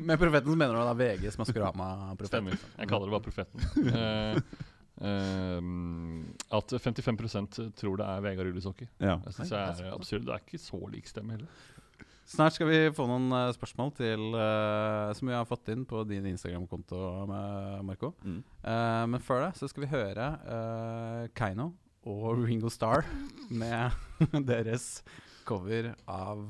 [0.00, 2.30] med profeten så mener du da VGs Maskorama-profet?
[2.30, 2.56] Stemmer.
[2.78, 4.71] Jeg kaller det bare Profeten.
[5.00, 5.60] Eh,
[6.58, 8.90] at 55% tror det er Vegard Ylvisåker.
[9.00, 9.18] Ja.
[9.24, 10.26] Jeg synes det er absurd.
[10.26, 11.70] Det er ikke så lik stemme heller.
[12.32, 16.04] Snart skal vi få noen eh, spørsmål til eh, som vi har fått inn på
[16.08, 17.00] din Instagram-konto,
[17.84, 18.12] Marco.
[18.22, 18.40] Mm.
[18.62, 21.72] Eh, men før det så skal vi høre uh, Keiino
[22.08, 23.06] og Ringo Starr
[23.62, 23.92] med
[24.50, 25.02] deres
[25.48, 26.46] cover av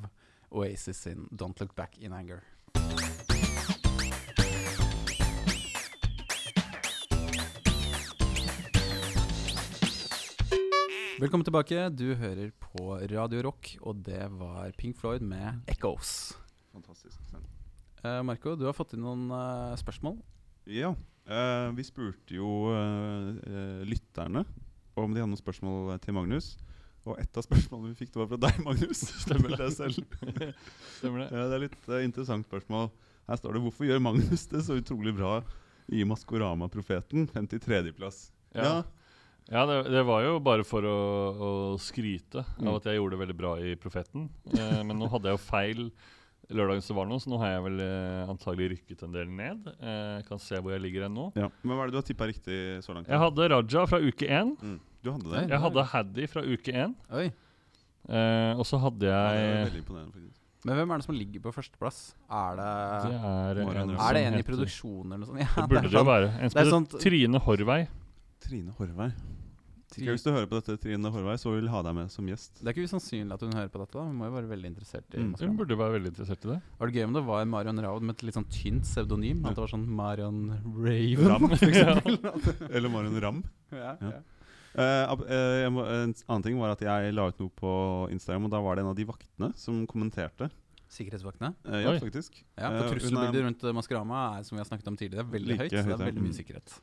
[0.53, 2.45] Oasis sin 'Don't Look Back in Anger'.
[11.23, 11.85] Velkommen tilbake.
[11.95, 16.35] Du hører på Radio Rock, og det var Pink Floyd med 'Echoes'.
[16.73, 17.15] Fantastisk.
[18.03, 20.17] Uh, Marco, du har fått inn noen uh, spørsmål.
[20.67, 20.89] Ja.
[21.31, 22.73] Uh, vi spurte jo
[23.87, 24.43] lytterne
[24.99, 26.57] om de hadde noen spørsmål til Magnus.
[27.07, 29.05] Og et av spørsmålene vi fikk, det var fra deg, Magnus.
[29.23, 30.03] Stemmer det selv?
[30.97, 31.29] Stemmer det?
[31.31, 32.91] Ja, det er litt interessant spørsmål.
[33.31, 35.39] Her står det 'Hvorfor gjør Magnus det så utrolig bra
[35.87, 38.33] i Maskorama-profeten?' 53.-plass.
[38.59, 38.67] Ja.
[38.67, 38.75] Ja,
[39.51, 40.97] det, det var jo bare for å,
[41.35, 41.51] å
[41.83, 42.69] skryte Mm.
[42.69, 44.29] av at jeg gjorde det veldig bra i Profeten.
[44.55, 45.91] Eh, men nå hadde jeg jo feil
[46.53, 49.67] lørdagen som var nå, så nå har jeg vel eh, antagelig rykket en del ned.
[49.81, 51.31] Eh, kan se hvor jeg ligger hen nå.
[51.39, 51.49] Ja.
[51.63, 53.09] Men hva er det du har tippa riktig så langt?
[53.09, 54.55] Jeg hadde Raja fra uke én.
[54.61, 54.79] mm.
[55.03, 55.41] Du hadde det?
[55.51, 56.93] Jeg hadde Haddy fra uke én.
[57.11, 57.27] Oi.
[58.09, 60.39] Eh, og så hadde Ja, det jeg veldig imponerende, faktisk.
[60.63, 61.97] Men hvem er det som ligger på førsteplass?
[62.31, 62.69] Er det,
[63.09, 65.43] Det er, en er det en i produksjonen eller noe sånt?
[65.43, 66.29] Ja, Det burde det jo sånn- være.
[66.39, 67.81] En som er heter Trine Horvei.
[68.43, 69.11] Trine Horvei.
[69.93, 72.25] Tri- hvis du hører på dette, Trine Horvei, så vil vi ha deg med som
[72.31, 72.63] gjest.
[72.63, 73.93] Det er ikke usannsynlig at hun hører på dette.
[73.99, 75.35] da Hun må jo være veldig interessert i Mm.
[75.39, 76.61] Hun burde være veldig interessert i det.
[76.81, 79.45] Var det gøy om det var Marion Raud med et litt sånn tynt pseudonym?
[79.45, 80.41] At det var sånn Marion
[80.81, 81.29] Raven?
[81.29, 81.51] Ram.
[82.75, 83.43] Eller Marion Ram.
[83.71, 84.11] ja, Ja.
[84.17, 84.23] ja.
[84.73, 87.73] Uh, eh, må, en annen ting var at jeg la ut noe på
[88.11, 90.49] Instagram, og da var det en av de vaktene som kommenterte.
[90.89, 91.51] Sikkerhetsvaktene?
[91.69, 91.99] Uh, ja, Oi.
[92.01, 92.39] faktisk.
[92.57, 95.77] Ja, for Trusselbildet rundt Maskorama er som vi har snakket om tidligere, veldig Like høyt.
[95.77, 96.39] Så det er veldig mye Mm.
[96.41, 96.79] sikkerhet.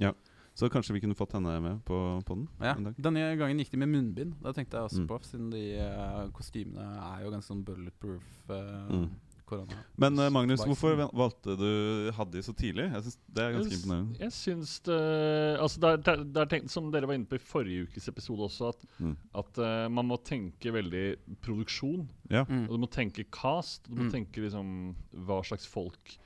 [0.59, 2.73] Så kanskje vi kunne fått henne med på podden Ja.
[2.75, 2.95] en dag.
[2.99, 4.33] Denne gangen gikk de med munnbind.
[4.43, 5.07] Det tenkte jeg også Mm.
[5.07, 9.09] på, siden de uh, kostymene er jo ganske sånn bulletproof uh, Mm.
[9.45, 9.77] korona.
[9.97, 12.91] Men uh, Magnus, hvorfor valgte du Haddy så tidlig?
[12.91, 14.19] Jeg synes Det er ganske imponerende.
[14.19, 17.35] Jeg syns det Altså, det er, det er- er tenkt, som dere var inne på
[17.35, 19.15] i forrige ukes episode også, at, Mm.
[19.35, 22.09] at man må tenke veldig produksjon.
[22.29, 22.43] Ja.
[22.43, 22.65] Mm.
[22.67, 23.87] Og du må tenke cast.
[23.87, 24.11] Du må Mm.
[24.11, 26.17] tenke liksom hva slags folk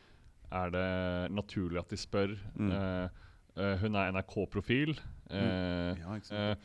[0.52, 2.38] er det naturlig at de spør.
[2.58, 2.72] Mm.
[2.72, 3.10] Eh,
[3.58, 4.96] eh, hun er NRK-profil.
[5.30, 6.56] eh, Ja, uh,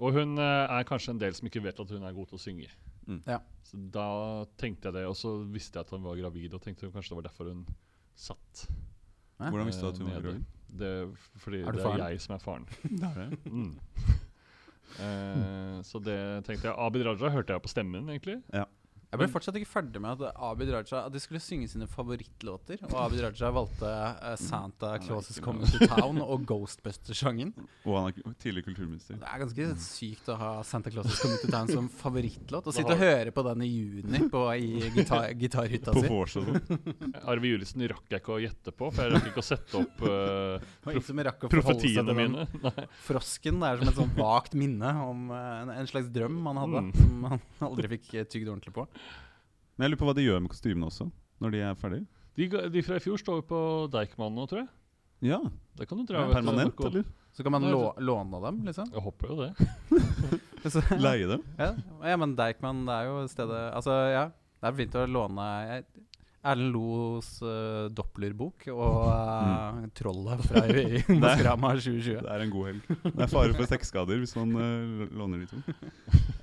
[0.00, 2.40] og hun er kanskje en del som ikke vet at hun er god til å
[2.40, 2.70] synge.
[3.06, 3.22] Mm.
[3.26, 3.38] Ja.
[3.64, 4.06] Så da
[4.56, 7.10] tenkte jeg det, og så visste jeg at hun var gravid, og tenkte hun kanskje
[7.12, 7.66] det var derfor hun
[8.16, 8.66] satt.
[9.40, 9.50] Hæ?
[9.50, 10.44] Hvordan visste du at hun var gravid?
[10.70, 10.90] Det,
[11.42, 12.00] fordi Er det faren?
[12.00, 12.66] er jeg som er faren.
[13.00, 13.38] Det er det.
[13.52, 13.78] Mm.
[15.00, 16.16] Eh, Så det
[16.46, 18.40] tenkte jeg Abid Raja hørte jeg på stemmen, egentlig.
[19.10, 22.78] Jeg ble fortsatt ikke ferdig med at Abid Raja At de skulle synge sine favorittlåter.
[22.92, 27.50] Og Abid Raja valgte uh, Santa Claus is Coming to Town og Ghostbusters-sangen.
[27.90, 29.18] Og han er tidligere kulturminister.
[29.18, 32.68] Det er ganske sykt å ha Santa Claus is Coming to Town som favorittlåt.
[32.70, 36.12] Og sitte og høre på den i juni på, i gitar, gitarhytta På si.
[36.14, 36.86] vors og sånn.
[37.34, 40.06] Arve Julisen rakk jeg ikke å gjette på, for jeg rakk ikke å sette opp
[40.06, 42.46] uh, profetiene mine.
[42.62, 42.86] Nei.
[43.08, 43.58] frosken.
[43.58, 46.68] Det er som et sånn vagt minne om uh, en, en slags drøm man hadde,
[46.80, 46.92] Mm.
[46.94, 48.84] som man aldri fikk tygd ordentlig på.
[49.80, 51.06] Men jeg lurer på hva de gjør med kostymene også,
[51.40, 52.04] når de er ferdige.
[52.36, 53.60] De, de fra i fjor står jo på
[53.94, 54.68] Deichman nå, tror jeg.
[55.24, 55.38] Ja,
[55.80, 57.06] Det kan du dra Permanent, eller?
[57.32, 58.90] Så kan man lå, låne dem, liksom.
[58.92, 59.48] Jeg håper jo det.
[61.06, 61.46] Leie dem?
[61.56, 61.70] ja,
[62.12, 64.26] ja, men Deichman, det er jo stedet Altså, ja.
[64.60, 65.86] Det er fint å låne jeg,
[66.40, 72.22] Erlend Los uh, Doppler-bok og eh, 'Trollet' fra i, Maskorama 2020.
[72.24, 72.86] Det er en god helg.
[73.04, 75.60] Det er fare for sexskader hvis man uh, låner de to.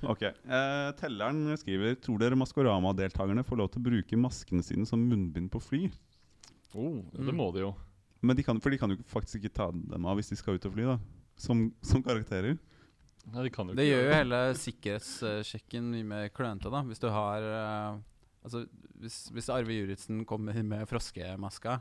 [0.06, 5.02] Ok, uh, Telleren skriver Tror dere Maskorama-deltakerne får lov til å bruke maskene sine som
[5.02, 5.88] munnbind på fly?
[6.76, 7.36] Oh, det Mm.
[7.40, 7.72] må de jo.
[8.22, 10.54] Men de kan, For de kan jo faktisk ikke ta dem av hvis de skal
[10.58, 10.98] ut og fly, da.
[11.38, 12.54] Som, som karakterer.
[13.32, 16.82] Nei, de kan jo Det gjør jo hele sikkerhetssjekken mye mer klønete, da.
[16.86, 17.42] Hvis du har
[18.48, 18.64] Altså,
[18.98, 21.78] hvis, hvis Arve Juritzen kommer med froskemaska,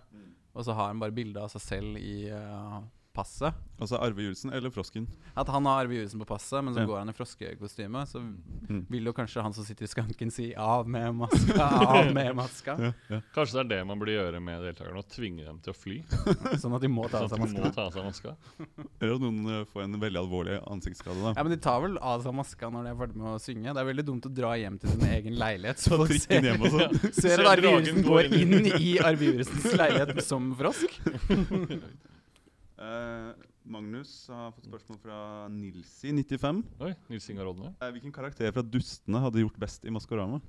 [0.53, 2.77] og så har han bare bilde av seg selv i eh,
[3.17, 5.03] passet Altså Arve Juritzen eller Frosken.
[5.38, 6.86] At han har Arve Juritzen på passet, men så Ja.
[6.89, 8.17] går han i froskekostyme, så
[8.67, 8.80] Mm.
[8.89, 12.73] vil jo kanskje han som sitter i skanken si 'av med maska', 'av med maska'.
[12.82, 13.21] Ja, ja.
[13.36, 16.01] Kanskje det er det man burde gjøre med deltakerne, å tvinge dem til å fly.
[16.58, 17.73] Sånn at de må ta Sånn av seg maska.
[17.75, 18.36] ta av seg maska.
[18.99, 21.21] Eller at noen eh, får en veldig alvorlig ansiktsskade.
[21.21, 23.39] da Ja, men De tar vel av seg maska når de er ferdig med å
[23.39, 23.73] synge.
[23.73, 25.77] Det er veldig dumt å dra hjem til sin egen leilighet.
[25.77, 27.13] Så folk ser, hjem og sånn.
[27.13, 30.89] ser at Arve Julesen Juritzen går inn inn i Arve Juritzens leilighet som frosk.
[32.78, 33.32] Eh,
[33.66, 35.18] Magnus har fått spørsmål fra
[35.50, 36.60] Nilsi95.
[36.86, 37.72] Oi, Nils Ingar Rodne.
[37.82, 40.40] Eh, hvilken karakter fra Dustene hadde gjort best i Maskorama?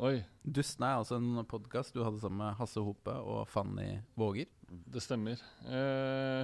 [0.00, 4.48] Oi, Dustene er altså en podkast du hadde sammen med Hasse Hope og Fanny Våger.
[4.92, 5.40] det stemmer.
[5.64, 6.42] Uh,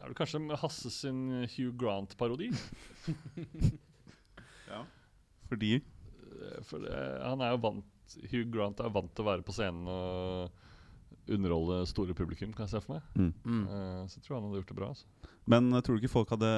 [0.00, 1.22] er det kanskje Hasse sin
[1.56, 2.50] Hugh Grant-parodi?
[4.70, 4.84] Ja.
[5.50, 5.80] Fordi
[6.40, 6.84] Eh, For
[7.24, 10.66] han er jo vant Hugh Grant er vant til å være på scenen og
[11.30, 13.02] underholde store publikum, kan jeg se for meg.
[13.16, 13.32] mm.
[13.44, 13.64] Mm.
[13.68, 14.88] Eh, så jeg tror han hadde gjort det bra.
[14.88, 15.04] Altså.
[15.46, 16.50] Men uh, tror du ikke folk hadde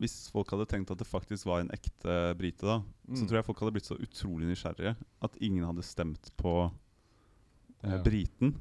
[0.00, 2.78] Hvis folk hadde tenkt at det faktisk var en ekte brite, da,
[3.12, 3.26] så Mm.
[3.28, 6.72] tror jeg folk hadde blitt så utrolig nysgjerrige at ingen hadde stemt på uh,
[7.84, 8.00] Ja.
[8.02, 8.54] briten.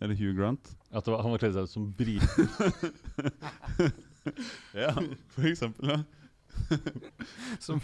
[0.00, 0.72] Eller Hugh Grant.
[0.92, 2.48] At det var, han var kledd seg ut som Briten
[4.74, 4.92] Ja,
[5.32, 5.88] for eksempel.
[5.88, 6.02] Ja.
[7.60, 7.80] Som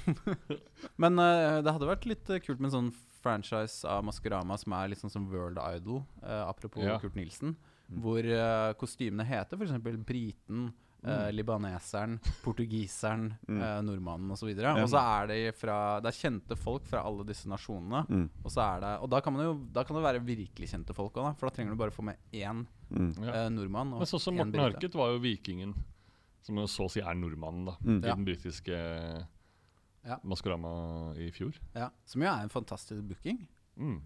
[0.96, 4.74] Men uh, det hadde vært litt eh, kult med en sånn franchise av Maskorama som
[4.74, 6.96] er litt sånn som World Idol, uh, apropos Ja.
[7.02, 7.54] Kurt Nilsen.
[7.87, 8.00] Mm.
[8.02, 9.76] Hvor uh, kostymene heter f.eks.
[10.06, 11.32] briten, Mm.
[11.35, 12.12] libaneseren,
[12.44, 13.62] portugiseren, Mm.
[13.88, 14.52] nordmannen osv.
[14.54, 18.04] Og, og så er de fra Det er kjente folk fra alle disse nasjonene.
[18.06, 18.28] Mm.
[18.44, 20.94] Og så er det Og da kan, man jo, da kan det være virkelig kjente
[20.94, 23.11] folk òg, for da trenger du bare få med én Mm.
[23.50, 23.94] Nordmann.
[23.96, 24.54] Og Men sånn som Morten.
[24.62, 25.74] Harket var jo vikingen.
[26.42, 27.76] Som så å si er nordmannen, da.
[27.85, 28.00] Mm.
[28.02, 28.14] I Ja.
[28.16, 28.78] den britiske
[30.05, 30.16] Ja.
[30.26, 31.55] Maskorama i fjor.
[31.76, 33.44] Ja, som jo er en fantastisk booking.
[33.78, 34.00] Mm.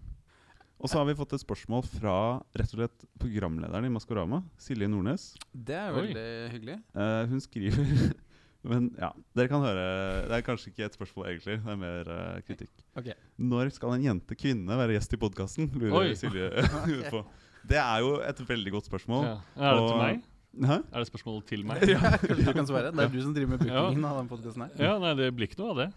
[0.79, 2.13] Og så har vi fått et spørsmål fra
[2.53, 5.31] rett og slett programlederen i Maskorama, Silje Nordnes.
[5.51, 6.03] Det er Oi.
[6.13, 6.77] veldig hyggelig.
[6.93, 8.13] Uh, hun skriver
[8.67, 11.57] Men ja, dere kan høre Det er kanskje ikke et spørsmål, egentlig.
[11.63, 12.71] Det er mer uh, kritikk.
[12.99, 13.13] Okay.
[13.39, 15.69] Når skal en jente kvinne være gjest i podkasten?
[15.73, 16.15] Lurer Oi.
[16.19, 16.49] Silje
[17.13, 17.23] på.
[17.67, 19.23] Det er jo et veldig godt spørsmål.
[19.25, 19.37] Ja.
[19.57, 20.21] Er det til meg?
[20.57, 20.77] Hæ?
[20.81, 21.83] Er det spørsmålet til meg?
[21.93, 22.91] ja, kanskje du kan svare?
[22.95, 24.75] Det er du som driver med bookingen av den podkasten her.
[24.81, 25.89] Ja, nei, det blir ikke noe av det.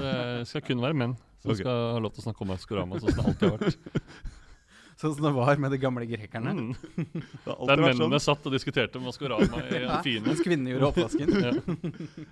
[0.00, 0.16] Det
[0.48, 1.62] skal kun være menn som okay.
[1.62, 4.34] skal ha lov til å snakke om Maskorama, sånn som det alltid har vært.
[4.98, 6.50] Sånn som det var med de gamle grekerne.
[6.56, 6.70] Mm.
[7.46, 8.24] Det Der mennene sånn.
[8.24, 10.24] satt og diskuterte Maskorama i Ja, fine.
[10.26, 11.30] mens kvinnene gjorde oppvasken.
[11.38, 11.52] Ja.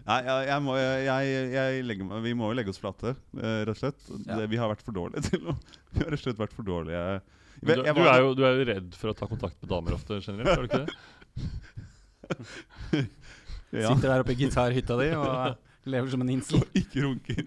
[0.08, 0.16] Nei,
[0.48, 3.78] jeg, må, jeg, jeg legger meg, vi må jo legge oss flate, eh, rett og
[3.84, 4.02] slett.
[4.16, 4.40] Ja.
[4.40, 6.66] Det, vi har vært for dårlige til å Vi har rett og slett vært for
[6.66, 7.04] dårlige.
[7.62, 9.94] Du, Jeg du, er jo, du er jo redd for å ta kontakt med damer
[9.96, 10.96] ofte generelt, er du ikke det?
[13.72, 16.62] Ja, Sitter der oppe i gitarhytta di og lever som en insel.
[16.62, 17.44] og ikke runker.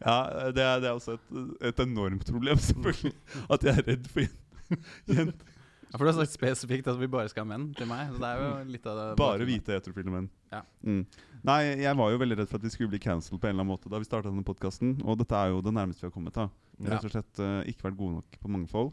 [0.00, 0.18] ja,
[0.54, 1.26] det er, det er også et,
[1.72, 3.14] et enormt problem, selvfølgelig.
[3.50, 5.50] At jeg er redd for jenter.
[5.94, 8.08] Ja, for du har sagt spesifikt at vi bare skal ha menn til meg.
[8.10, 10.24] Så det er jo litt av det Bare hvite heterofile menn.
[10.50, 10.64] Ja.
[10.82, 11.04] Mm.
[11.46, 13.62] Nei, jeg var jo veldig redd for at vi skulle bli cancelled på en eller
[13.62, 14.96] annen måte da vi starta denne podkasten.
[15.04, 16.34] Og dette er jo det nærmeste vi har kommet.
[16.34, 16.48] da
[16.80, 16.98] Vi har Ja.
[16.98, 18.90] Rett og slett uh, ikke vært gode nok på mangfold.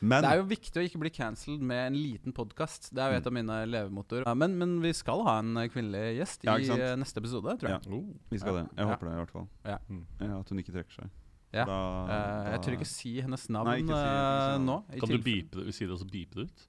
[0.00, 2.90] Men Det er jo viktig å ikke bli cancelled med en liten podkast.
[2.94, 4.26] Det er jo et av mine levemotorer.
[4.26, 7.56] Ja, men, men vi skal ha en eh, kvinnelig gjest i Ja, eh, neste episode,
[7.58, 7.80] tror jeg.
[7.86, 7.92] Ja.
[7.96, 8.04] Oh.
[8.30, 8.62] vi skal Ja.
[8.62, 8.68] det.
[8.76, 8.90] Jeg Ja.
[8.92, 9.48] håper det, i hvert fall.
[9.64, 9.78] Ja.
[9.88, 10.04] Mm.
[10.20, 11.10] Ja, at hun ikke trekker seg.
[11.54, 11.64] Ja.
[11.64, 14.66] Da, Eh, jeg da- tør ikke si hennes navn Nei, si eh, hennes navn.
[14.66, 14.76] nå.
[14.96, 16.66] i Kan du beepe det, si det og så beepe det ut?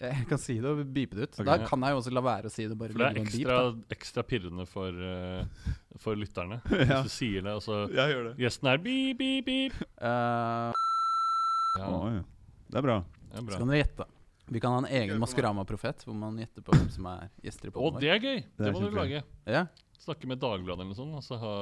[0.00, 1.40] Jeg kan si det og beepe det ut.
[1.40, 1.44] Okay.
[1.44, 2.78] Da kan jeg jo også la være å si det.
[2.78, 5.44] Bare For det er ekstra, beep, ekstra pirrende for, uh,
[5.98, 6.62] for lytterne.
[6.88, 7.02] Ja.
[7.02, 8.38] Hvis du sier det, og så Jeg gjør det.
[8.40, 9.74] Gjesten er beep, beep, beep.
[10.00, 10.72] Uh,
[11.78, 12.22] Ja, Oh, ja.
[12.70, 12.96] Det er bra.
[13.02, 14.06] det er så kan dere gjette.
[14.50, 17.72] Vi kan ha en egen Maskorama-profet, hvor man gjetter på hvem som er gjester i
[17.74, 18.40] Å, det er gøy!
[18.58, 19.22] Det, er må du lage.
[19.46, 19.64] Ja.
[20.02, 21.52] Snakke med Dagbladet eller noe sånt, og så ha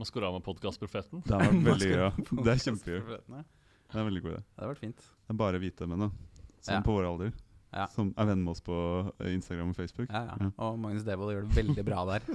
[0.00, 1.22] Maskorama-podkast-profeten.
[1.28, 2.26] Det er veldig gøy.
[2.44, 3.00] Det er kjempegøy.
[3.30, 4.42] Det er en veldig god idé.
[4.42, 5.06] Det hadde vært fint.
[5.06, 6.10] Det er bare hvite menn da.
[6.60, 6.82] Som Ja.
[6.84, 7.32] på vår alder.
[7.70, 7.86] Ja.
[7.94, 8.76] Som er venn med oss på
[9.30, 10.10] Instagram og Facebook.
[10.10, 10.36] Ja, ja.
[10.44, 10.50] Ja.
[10.66, 12.26] Og Magnus Devold gjør det veldig bra der.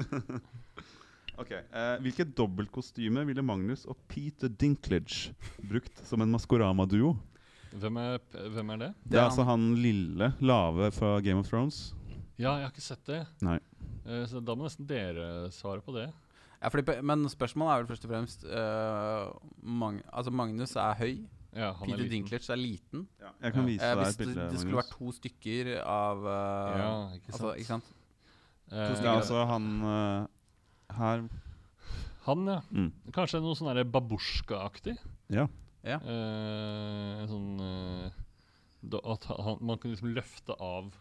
[1.36, 5.34] Ok, eh, Hvilket dobbeltkostyme ville Magnus og Peter Dinklage
[5.68, 7.10] brukt som en Maskorama-duo?
[7.76, 8.20] Hvem er,
[8.56, 8.90] hvem er det?
[9.04, 11.94] Det er altså han lille, lave fra Game of Thrones.
[12.40, 13.22] Ja, jeg har ikke sett det.
[13.44, 13.58] Nei.
[14.06, 16.08] Eh, så da må nesten dere svare på det.
[16.62, 19.26] Ja, fordi, men spørsmålet er vel først og fremst eh,
[19.68, 21.12] Mag Altså Magnus er høy.
[21.56, 22.12] Ja, han er liten.
[22.26, 23.06] Dinklage er liten.
[23.44, 24.48] Jeg kan vise Eh, deg hvis et det, bilde.
[24.52, 27.36] det skulle vært to stykker av eh, Ja, ikke sant.
[27.36, 27.92] altså, ikke sant?
[28.72, 31.26] Eh, stykker Ja, altså han eh, her
[32.26, 32.58] han, ja.
[32.74, 32.90] mm.
[33.14, 34.96] Kanskje noe sånn der babusjka-aktig.
[35.30, 35.46] Ja.
[35.86, 36.00] Ja.
[36.02, 38.22] Eh, sånn eh,
[38.86, 40.92] da, At han, man kunne liksom løfte av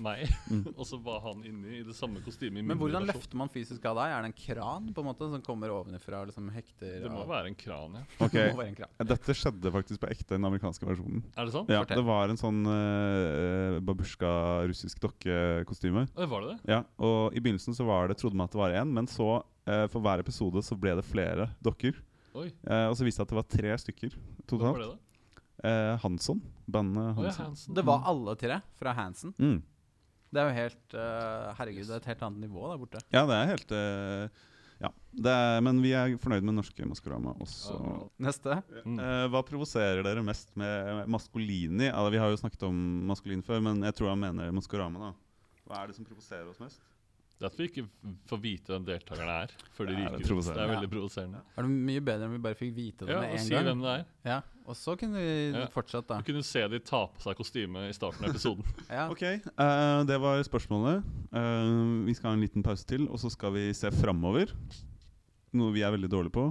[0.00, 0.62] meg, Mm.
[0.80, 2.62] og så var han inni i det samme kostymet.
[2.62, 3.10] i Men hvordan versjon.
[3.20, 4.12] løfter man fysisk av deg?
[4.14, 7.20] Er det en kran på en måte som kommer ovenifra og liksom hekter Det må
[7.20, 8.02] av- være en kran, ja.
[8.24, 8.94] Ok, Det må være en kran.
[9.12, 11.20] Dette skjedde faktisk på ekte i den amerikanske versjonen.
[11.36, 11.68] Er det sant?
[11.68, 12.00] Ja, Fortell.
[12.00, 16.06] Det var en sånn uh, babusjka-russisk dokkekostyme.
[16.16, 16.58] Oi, var det det?
[16.72, 19.28] Ja, og I begynnelsen så var det, trodde man at det var én, men så
[19.68, 22.00] eh, for hver episode så ble det flere dokker.
[22.38, 24.14] Oi, Eh, og så viste det at det var tre stykker
[24.50, 24.98] hva var det da?
[25.66, 26.40] Eh, Hansson.
[26.70, 27.50] Bandet Å ja, Hansson.
[27.50, 27.74] Hansen.
[27.76, 29.34] Det var alle tre fra Hansen.
[29.38, 29.58] Mm.
[30.30, 33.02] Det er jo helt uh, Herregud, det er et helt annet nivå der borte.
[33.10, 34.46] Ja, det er helt uh,
[34.80, 34.90] Ja.
[35.26, 37.74] Det er, men vi er fornøyd med norske Maskorama også.
[37.74, 37.96] Ja.
[38.28, 38.60] Neste.
[38.86, 39.00] Mm.
[39.02, 41.90] Eh, hva provoserer dere mest med Maskolini?
[41.90, 42.78] Altså, vi har jo snakket om
[43.10, 45.10] Maskolin før, men jeg tror han mener Maskorama.
[45.10, 46.80] da Hva er det som provoserer oss mest?
[47.40, 47.82] Det er at vi ikke
[48.28, 50.40] får vite hvem deltakerne er før de Ja, det er.
[50.44, 51.38] Det er veldig provoserende.
[51.56, 53.64] Er det mye bedre om vi bare fikk vite det Ja, med en si gang?
[53.64, 54.02] hvem det er.
[54.28, 55.64] Ja, Og så kunne vi Ja.
[55.72, 56.18] fortsatt, da.
[56.20, 58.62] Du kunne se de ta på seg kostyme i starten av episoden.
[58.90, 59.08] Ja.
[59.08, 59.22] Ok,
[59.56, 61.02] uh, det var spørsmålet.
[61.32, 64.52] Uh, vi skal ha en liten pause til, og så skal vi se framover.
[65.56, 66.44] Noe vi er veldig dårlige på.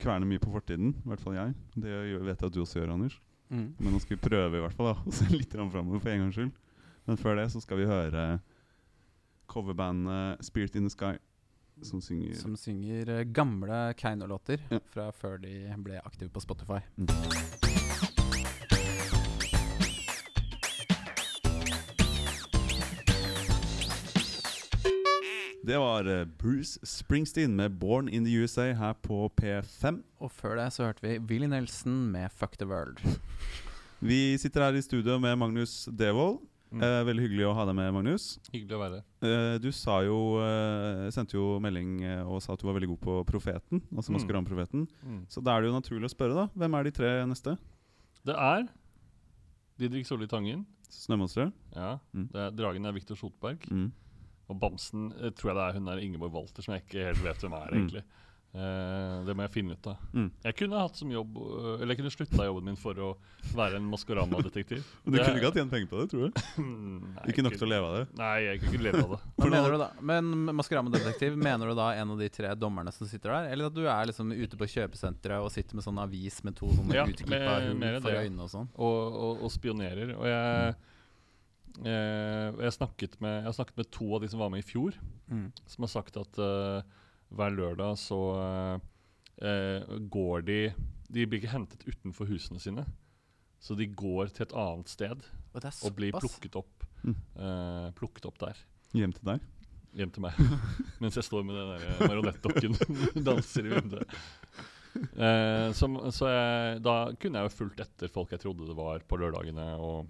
[0.00, 1.54] Kverner mye på fortiden, i hvert fall jeg.
[1.76, 1.92] Det
[2.24, 3.20] vet jeg at du også gjør, Anders.
[3.52, 3.74] Mm.
[3.78, 6.24] Men nå skal vi prøve i hvert fall da, å se litt framover for en
[6.24, 6.52] gangs skyld.
[7.06, 8.40] Men før det så skal vi høre
[9.52, 11.12] coverbandet Spirit in the Sky,
[11.82, 14.80] som synger Som synger eh, gamle Keiino-låter Ja.
[14.94, 16.80] fra før de ble aktive på Spotify.
[25.64, 30.02] Det var eh, Bruce Springsteen med 'Born in the USA' her på P5.
[30.18, 32.98] Og før det så hørte vi Willy Nelson med 'Fuck the World'.
[34.00, 36.38] Vi sitter her i studio med Magnus Devold.
[36.72, 36.82] Mm.
[36.82, 38.38] Eh, veldig hyggelig å ha deg med, Magnus.
[38.52, 39.00] Hyggelig å være.
[39.28, 42.88] Eh, du sa jo, eh, sendte jo melding eh, og sa at du var veldig
[42.94, 43.82] god på Profeten.
[43.92, 44.16] Altså Mm.
[44.16, 44.86] Maskeranprofeten.
[45.04, 45.26] Mm.
[45.28, 46.46] Så da er det jo naturlig å spørre, da.
[46.56, 47.58] Hvem er de tre neste?
[48.24, 48.68] Det er
[49.78, 50.64] Didrik Solli Tangen.
[50.92, 51.52] Snømonsteret?
[51.74, 51.98] Ja.
[52.14, 52.28] Mm.
[52.34, 53.64] Er, dragen er Viktor Sotberg.
[53.70, 53.90] Mm.
[54.50, 57.22] Og bamsen eh, tror jeg det er hun er Ingeborg Walter, som jeg ikke helt
[57.24, 57.78] vet hvem er, Mm.
[57.80, 58.02] egentlig.
[58.52, 60.00] Eh, det må jeg finne ut av.
[60.12, 60.26] Mm.
[60.44, 63.06] Jeg kunne hatt som jobb øh, Eller jeg kunne slutta jobben min for å
[63.56, 64.82] være en Maskorama-detektiv.
[65.06, 66.42] Du Det- kunne ikke ha tjent penger på det, tror du?
[67.16, 68.04] Nei, Ikke nok til å leve av det?
[68.20, 69.20] Nei, jeg kunne ikke leve av det.
[69.40, 69.88] men mener du da?
[70.12, 70.28] Men
[70.60, 73.48] Maskorama-detektiv, mener du da en av de tre dommerne som sitter der?
[73.56, 76.68] Eller at du er liksom ute på kjøpesenteret og sitter med sånn avis med to
[76.76, 77.40] sånne Ja, utklippa
[77.72, 78.68] mer- hull for øynene og sånn?
[78.76, 80.12] Og, og, og spionerer.
[80.18, 80.74] Og jeg,
[81.88, 84.68] eh, jeg, snakket med, jeg har snakket med to av de som var med i
[84.74, 84.92] fjor,
[85.32, 85.48] Mm.
[85.64, 86.82] som har sagt at eh,
[87.36, 88.18] hver lørdag så
[89.42, 90.58] eh, går de
[91.12, 92.84] De blir ikke hentet utenfor husene sine.
[93.62, 95.20] Så de går til et annet sted
[95.54, 97.16] Og og blir plukket opp, Mm.
[97.36, 98.56] eh, plukket opp der.
[98.94, 99.40] Hjem til deg?
[99.98, 100.36] Hjem til meg.
[101.02, 102.76] Mens jeg står med den der marionettdokken
[103.26, 104.06] danser i vinduet.
[105.16, 109.02] Eh, som, så jeg, da kunne jeg jo fulgt etter folk jeg trodde det var
[109.08, 109.66] på lørdagene.
[109.82, 110.06] Og,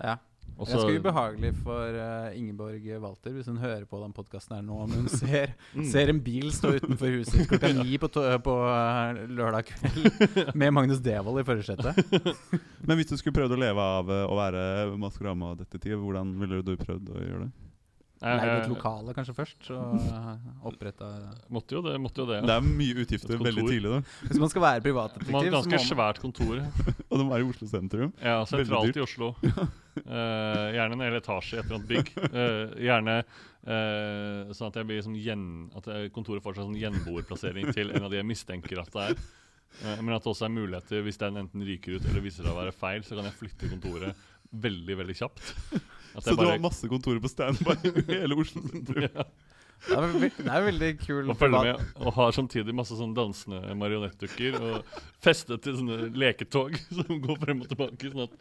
[0.00, 0.16] Ja.
[0.56, 4.78] Og Ganske ubehagelig for uh, Ingeborg Walter hvis hun hører på den podkasten her nå,
[4.86, 5.84] om hun ser, Mm.
[5.90, 10.08] ser en bil stå utenfor huset klokka ni på, to på uh, lørdag kveld
[10.62, 12.00] med Magnus Devold i førersetet.
[12.88, 14.64] Men hvis du skulle prøvd å leve av uh, å være
[15.02, 17.65] Maskorama-detektiv, hvordan ville du prøvd å gjøre det?
[18.16, 21.08] Jeg- Leide et lokale kanskje først, og uh, oppretta
[21.56, 21.96] Måtte jo det.
[22.00, 23.98] måtte jo det, Det er mye utgifter veldig tidlig, da.
[24.30, 26.62] Hvis man skal være Man privatdetektiv, så må ganske man svært kontor.
[27.10, 28.14] Og de er i Oslo sentrum.
[28.22, 29.34] Ja, Sentralt i Oslo.
[29.96, 32.10] Uh, gjerne en hel etasje i et eller annet bygg.
[32.20, 37.72] Uh, gjerne uh, sånn at jeg blir som gjen, At kontoret får seg sånn gjenboerplassering
[37.72, 39.24] til en av de jeg mistenker at det er.
[39.84, 42.52] Eh, men at det også er muligheter, hvis den enten ryker ut eller viser seg
[42.54, 44.26] å være feil, så kan jeg flytte kontoret
[44.66, 45.52] veldig veldig kjapt.
[46.24, 46.46] Så bare...
[46.46, 49.08] du har masse kontorer på standby i hele Oslo sentrum?
[49.86, 53.12] Det er, ve det er veldig kul og følger med og har samtidig masse sånn
[53.14, 58.10] dansende marionettdukker og festet til sånne leketog som går frem og tilbake.
[58.10, 58.34] Sånn at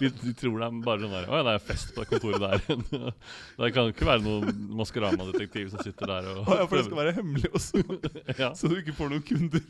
[0.00, 2.10] de, de tror det er bare sånn der Å ja, det er fest på det
[2.10, 3.14] kontoret der.
[3.62, 7.00] det kan ikke være noen Maskorama-detektiv som sitter der og Å ja, for det skal
[7.00, 7.82] være hemmelig også,
[8.42, 8.50] ja.
[8.58, 9.64] så du ikke får noen kunder.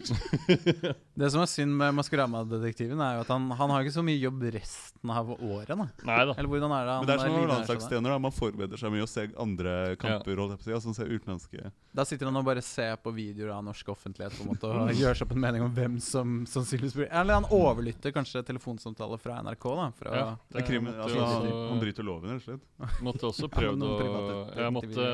[1.20, 4.18] Det som er synd med Maskorama-detektiven, er jo at han, han har ikke så mye
[4.20, 5.72] jobb resten av året.
[5.74, 6.34] da Nei da.
[6.36, 8.18] Eller hvordan er det han Men det er som å være landslagstjener.
[8.26, 10.40] Man forbereder seg mye og ser andre kamper.
[10.40, 13.88] på å altså ser utenlandske Da sitter han og bare ser på videoer av norsk
[13.92, 17.08] offentlighet på en måte og gjør seg opp en mening om hvem som sannsynligvis blir
[17.10, 19.66] Eller han overlytter kanskje telefonsamtaler fra NRK.
[19.80, 23.00] da Fra, Ja, Det er krim, altså, jo han, han bryter loven, rett og slett.
[23.06, 25.08] Måtte også prøvd å private jeg måtte,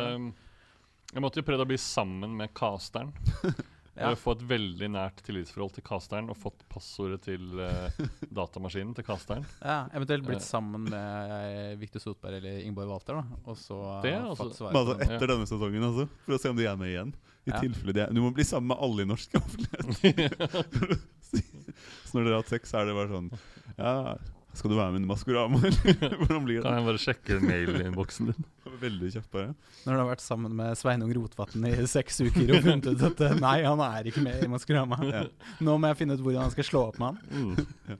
[1.15, 3.13] jeg måtte jo prøvd å bli sammen med casteren.
[3.97, 4.11] Ja.
[4.21, 7.97] Få et veldig nært tillitsforhold til casteren og fått passordet til eh,
[8.39, 9.47] datamaskinen til casteren.
[9.63, 10.45] Ja, eventuelt blitt Eh.
[10.45, 13.15] sammen med eh, Victor Sotberg eller Ingeborg Walter.
[13.23, 14.45] da Og så Det, er altså.
[14.45, 15.15] fått svar Men altså den.
[15.17, 16.09] etter denne sesongen, altså.
[16.27, 17.15] For å se om de er med igjen.
[17.47, 17.61] I Ja.
[17.63, 21.01] tilfelle de er Du må bli sammen med alle i norsk offentlighet.
[21.25, 23.31] så når dere har hatt sex, så er det bare sånn
[23.79, 24.17] Ja,
[24.57, 26.17] skal du være med i Maskorama, eller?
[26.21, 26.79] Hvordan blir Kan det?
[26.81, 28.45] jeg bare sjekke mailinnboksen din?
[28.81, 29.55] Veldig kjapt, bare.
[29.85, 33.23] Når du har vært sammen med Sveinung Rotvatn i seks uker og funnet ut at
[33.27, 34.99] eh, nei, han er ikke med i Maskorama.
[35.09, 35.25] Ja.
[35.65, 37.57] Nå må jeg finne ut hvordan han skal slå opp med han.
[37.57, 37.99] Mm.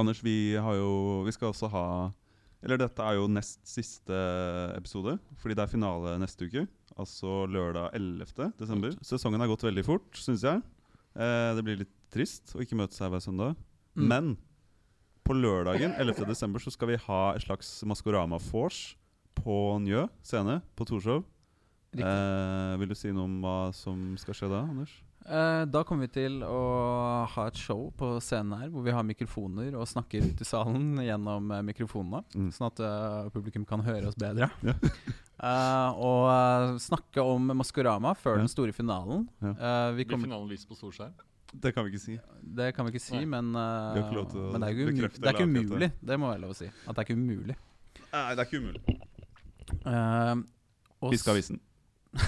[0.00, 0.90] Anders, vi har jo
[1.26, 1.84] Vi skal også ha
[2.62, 4.18] Eller dette er jo nest siste
[4.76, 6.66] episode, fordi det er finale neste uke.
[7.00, 8.52] Altså lørdag 11.
[8.60, 8.94] desember.
[9.06, 10.60] Sesongen har gått veldig fort, syns jeg.
[11.16, 13.56] Eh, det blir litt trist å ikke møtes her hver søndag.
[13.96, 14.06] Mm.
[14.12, 14.30] Men
[15.26, 16.26] på lørdagen 11.
[16.28, 18.82] desember så skal vi ha et slags Maskorama-vors
[19.44, 21.24] på Njø scene på Torshov.
[21.98, 24.92] Eh, vil du si noe om hva som skal skje da, Anders?
[25.26, 26.60] Eh, da kommer vi til å
[27.28, 30.94] ha et show på scenen her hvor vi har mikrofoner og snakker ut i salen
[31.08, 32.22] gjennom eh, mikrofonene.
[32.34, 32.46] Mm.
[32.56, 34.50] Sånn at eh, publikum kan høre oss bedre.
[34.70, 34.76] Ja.
[35.40, 38.42] Eh, og eh, snakke om Maskorama før Ja.
[38.42, 39.22] den store finalen.
[39.40, 39.54] Ja.
[39.56, 41.14] Eh, vi Blir finalen vist på storskjerm?
[41.64, 42.18] Det kan vi ikke si.
[42.44, 43.24] det kan vi ikke si, Nei.
[43.24, 45.88] men, uh, men det er det er ikke umulig.
[45.96, 46.68] Det må være lov å si.
[46.84, 47.56] At det er ikke umulig.
[48.12, 49.00] Nei, det er ikke umulig.
[49.86, 50.34] Eh,
[51.10, 51.60] Fiskeavisen.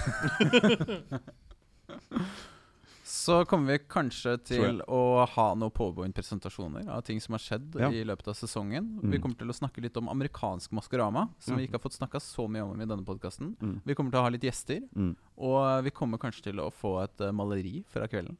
[3.13, 7.89] Så kommer vi kanskje til å ha noen powerpoint-presentasjoner av ting som har skjedd Ja.
[7.91, 8.87] i løpet av sesongen.
[9.03, 9.11] Mm.
[9.11, 11.57] Vi kommer til å snakke litt om amerikansk Maskorama, som mm.
[11.59, 13.53] vi ikke har fått snakka så mye om i denne podkasten.
[13.61, 13.75] Mm.
[13.85, 15.15] Vi kommer til å ha litt gjester, Mm.
[15.37, 18.37] og vi kommer kanskje til å få et eh, maleri fra kvelden.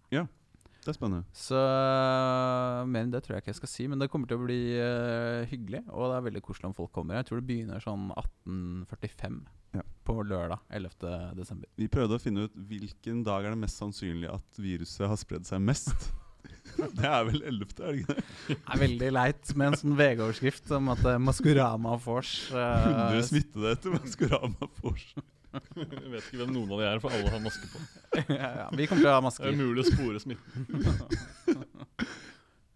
[0.84, 1.24] Det er spennende.
[1.32, 4.40] Så eh, mer enn det tror jeg ikke jeg skal si, men det kommer til
[4.40, 5.80] å bli uh, hyggelig.
[5.96, 7.22] Og det er veldig koselig om folk kommer.
[7.22, 9.38] Jeg tror det begynner sånn 18.45
[9.78, 9.82] Ja.
[10.06, 11.14] på lørdag 11.
[11.40, 11.70] desember.
[11.80, 15.48] Vi prøvde å finne ut hvilken dag er det mest sannsynlig at viruset har spredd
[15.50, 16.10] seg mest.
[17.00, 18.24] Det er vel 11., er det ikke det?
[18.50, 23.24] Det er veldig leit med en sånn VG-overskrift om at uh, Maskorama Force uh, 100
[23.30, 25.06] smittede etter Maskorama Fors.
[25.54, 27.82] Jeg vet ikke hvem noen av de er, for alle har maske på.
[28.40, 29.46] ja, ja, Vi kommer til å ha masker.
[29.46, 30.68] Det er mulig umulig å spore smitten.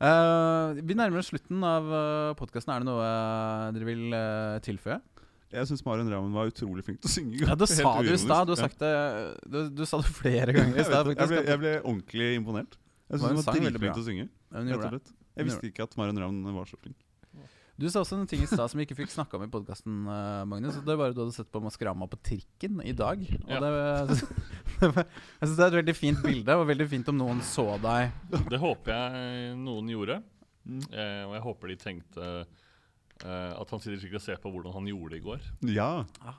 [0.01, 2.73] uh, vi nærmer oss slutten av uh, podkasten.
[2.73, 4.99] Er det noe eh, dere vil uh, tilføye?
[5.53, 7.39] Jeg syns Marion Ramen var utrolig flink til å synge.
[7.45, 8.51] Ja, Det sa du i stad.
[8.51, 8.55] Du,
[9.47, 11.13] du, du sa det flere ganger i Jeg, stad.
[11.13, 12.75] Jeg, jeg, jeg ble ordentlig imponert.
[13.07, 14.29] Jeg Hun syns hun var dritflink til å synge.
[14.51, 15.13] Slett.
[15.37, 16.97] Jeg visste ikke at Marion Ramen var så flink.
[17.77, 19.97] Du sa også noen ting i stad som vi ikke fikk snakka om i podkasten,
[20.49, 20.79] Magnus.
[20.79, 23.21] og Det var jo du hadde sett på Maskorama på trikken i dag.
[23.43, 23.59] Og Ja.
[23.61, 23.71] det,
[24.81, 28.09] jeg synes det er et veldig fint bilde, og veldig fint om noen så deg.
[28.49, 30.23] Det håper jeg noen gjorde.
[30.67, 30.81] Mm.
[30.89, 32.65] Eh, og jeg håper de tenkte eh,
[33.25, 35.41] at han sitter sikkert og ser på hvordan han gjorde det i går.
[35.73, 35.87] Ja.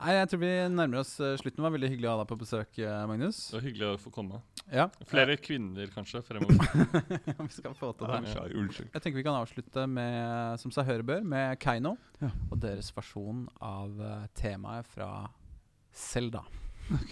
[0.00, 1.58] Nei, Jeg tror vi nærmer oss eh, slutten.
[1.58, 3.40] Det var veldig hyggelig å ha deg på besøk, eh, Magnus.
[3.50, 4.40] Det var hyggelig å få komme.
[4.70, 6.60] Ja, Flere kvinner kanskje fremover.
[7.48, 8.20] vi skal få til det.
[8.34, 8.44] Ja.
[8.92, 12.30] Jeg tenker vi kan avslutte med, som seg høre bør, med Keiino Ja.
[12.50, 15.10] og deres versjon av eh, temaet fra
[15.92, 16.44] Selda.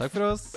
[0.00, 0.54] Takk for oss.